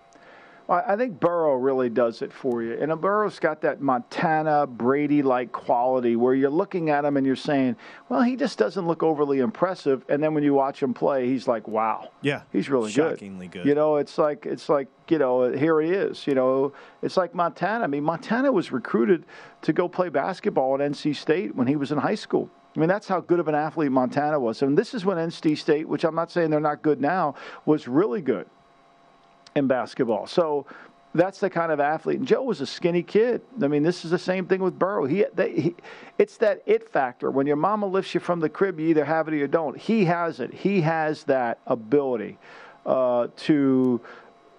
[0.69, 2.73] I think Burrow really does it for you.
[2.73, 7.37] And Burrow's got that Montana Brady like quality where you're looking at him and you're
[7.37, 7.77] saying,
[8.09, 10.03] well, he just doesn't look overly impressive.
[10.09, 12.11] And then when you watch him play, he's like, wow.
[12.21, 12.41] Yeah.
[12.51, 13.13] He's really good.
[13.13, 13.63] shockingly good.
[13.63, 13.69] good.
[13.69, 16.27] You know, it's like, it's like, you know, here he is.
[16.27, 17.85] You know, it's like Montana.
[17.85, 19.25] I mean, Montana was recruited
[19.61, 22.49] to go play basketball at NC State when he was in high school.
[22.75, 24.61] I mean, that's how good of an athlete Montana was.
[24.61, 27.87] And this is when NC State, which I'm not saying they're not good now, was
[27.87, 28.47] really good
[29.57, 30.27] in basketball.
[30.27, 30.65] So
[31.13, 32.19] that's the kind of athlete.
[32.19, 33.41] And Joe was a skinny kid.
[33.61, 35.05] I mean, this is the same thing with Burrow.
[35.05, 35.75] He, they, he,
[36.17, 37.31] it's that it factor.
[37.31, 39.77] When your mama lifts you from the crib, you either have it or you don't.
[39.77, 40.53] He has it.
[40.53, 42.37] He has that ability
[42.85, 44.01] uh, to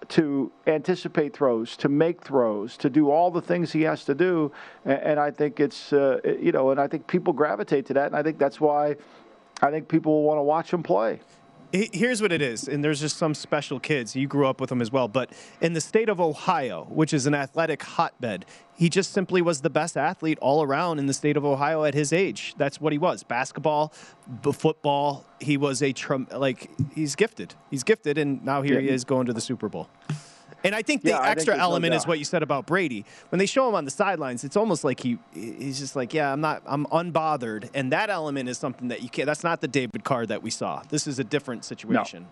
[0.09, 4.51] to anticipate throws, to make throws, to do all the things he has to do.
[4.87, 8.07] And, and I think it's uh, you know, and I think people gravitate to that,
[8.07, 8.97] and I think that's why
[9.61, 11.21] I think people will want to watch him play
[11.73, 14.17] here's what it is, and there's just some special kids.
[14.17, 17.27] You grew up with them as well, but in the state of Ohio, which is
[17.27, 18.47] an athletic hotbed,
[18.77, 21.95] he just simply was the best athlete all around in the state of Ohio at
[21.95, 22.55] his age.
[22.57, 23.93] That's what he was: basketball,
[24.53, 25.25] football.
[25.41, 25.93] He was a
[26.33, 27.55] like he's gifted.
[27.71, 29.89] He's gifted, and now here he is going to the Super Bowl.
[30.65, 33.05] And I think the yeah, extra think element no is what you said about Brady.
[33.31, 36.33] When they show him on the sidelines, it's almost like he he's just like, yeah,
[36.33, 37.71] I'm not, I'm unbothered.
[37.75, 39.27] And that element is something that you can't.
[39.27, 40.83] That's not the David Carr that we saw.
[40.89, 42.23] This is a different situation.
[42.23, 42.29] No.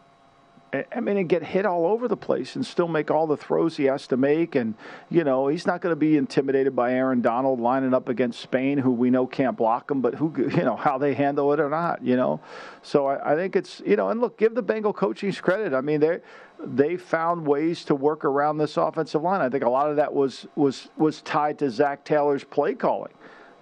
[0.73, 3.77] I mean, and get hit all over the place and still make all the throws
[3.77, 4.55] he has to make.
[4.57, 4.75] And,
[5.09, 8.79] you know, he's not going to be intimidated by Aaron Donald lining up against Spain,
[8.79, 11.71] who we know can't block him, but who, you know, how they handle it or
[11.71, 12.41] not, you know.
[12.83, 15.73] So I, I think it's, you know, and look, give the Bengal coaching credit.
[15.73, 16.21] I mean, they
[16.65, 19.41] they found ways to work around this offensive line.
[19.41, 23.13] I think a lot of that was was was tied to Zac Taylor's play calling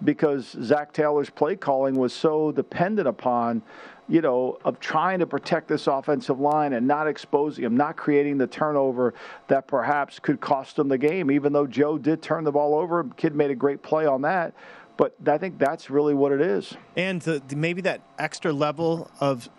[0.03, 3.61] because Zac Taylor's play calling was so dependent upon
[4.07, 8.37] you know, of trying to protect this offensive line and not exposing him, not creating
[8.37, 9.13] the turnover
[9.47, 11.31] that perhaps could cost them the game.
[11.31, 14.53] Even though Joe did turn the ball over, kid made a great play on that.
[14.97, 16.75] But I think that's really what it is.
[16.95, 19.49] And the, maybe that extra level of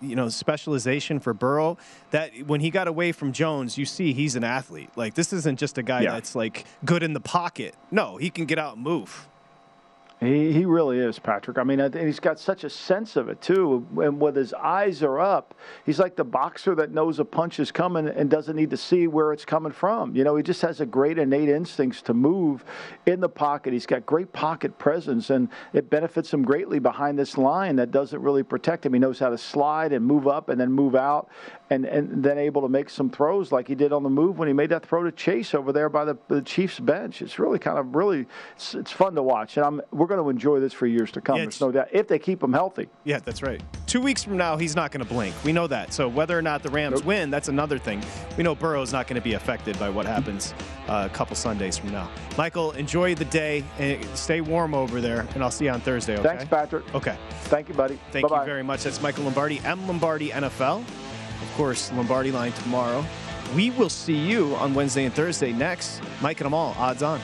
[0.00, 1.76] you know specialization for Burrow
[2.10, 5.58] that when he got away from Jones you see he's an athlete like this isn't
[5.58, 6.12] just a guy yeah.
[6.12, 9.28] that's like good in the pocket no he can get out and move
[10.20, 11.58] he, he really is, Patrick.
[11.58, 13.86] I mean, he's got such a sense of it, too.
[14.02, 15.54] And when his eyes are up,
[15.86, 19.06] he's like the boxer that knows a punch is coming and doesn't need to see
[19.06, 20.16] where it's coming from.
[20.16, 22.64] You know, he just has a great innate instincts to move
[23.06, 23.72] in the pocket.
[23.72, 28.20] He's got great pocket presence, and it benefits him greatly behind this line that doesn't
[28.20, 28.94] really protect him.
[28.94, 31.28] He knows how to slide and move up and then move out
[31.70, 34.48] and, and then able to make some throws like he did on the move when
[34.48, 37.22] he made that throw to Chase over there by the, the Chiefs bench.
[37.22, 39.56] It's really kind of really, it's, it's fun to watch.
[39.56, 41.36] And I'm, we're going to enjoy this for years to come.
[41.36, 42.88] Yeah, There's no doubt if they keep him healthy.
[43.04, 43.62] Yeah, that's right.
[43.86, 45.34] Two weeks from now, he's not going to blink.
[45.44, 45.92] We know that.
[45.92, 47.04] So whether or not the Rams Nope.
[47.04, 48.02] win, that's another thing.
[48.36, 50.54] We know Burrow's not going to be affected by what happens
[50.88, 52.10] uh, a couple Sundays from now.
[52.36, 56.14] Michael, enjoy the day and stay warm over there, and I'll see you on Thursday.
[56.18, 56.28] Okay?
[56.28, 56.94] Thanks, Patrick.
[56.94, 57.16] Okay.
[57.44, 57.98] Thank you, buddy.
[58.10, 58.42] Thank Bye-bye.
[58.42, 58.82] you very much.
[58.84, 60.80] That's Michael Lombardi, M Lombardi NFL.
[60.80, 63.04] Of course, Lombardi line tomorrow.
[63.54, 66.02] We will see you on Wednesday and Thursday next.
[66.20, 67.20] Mike and them all, odds on.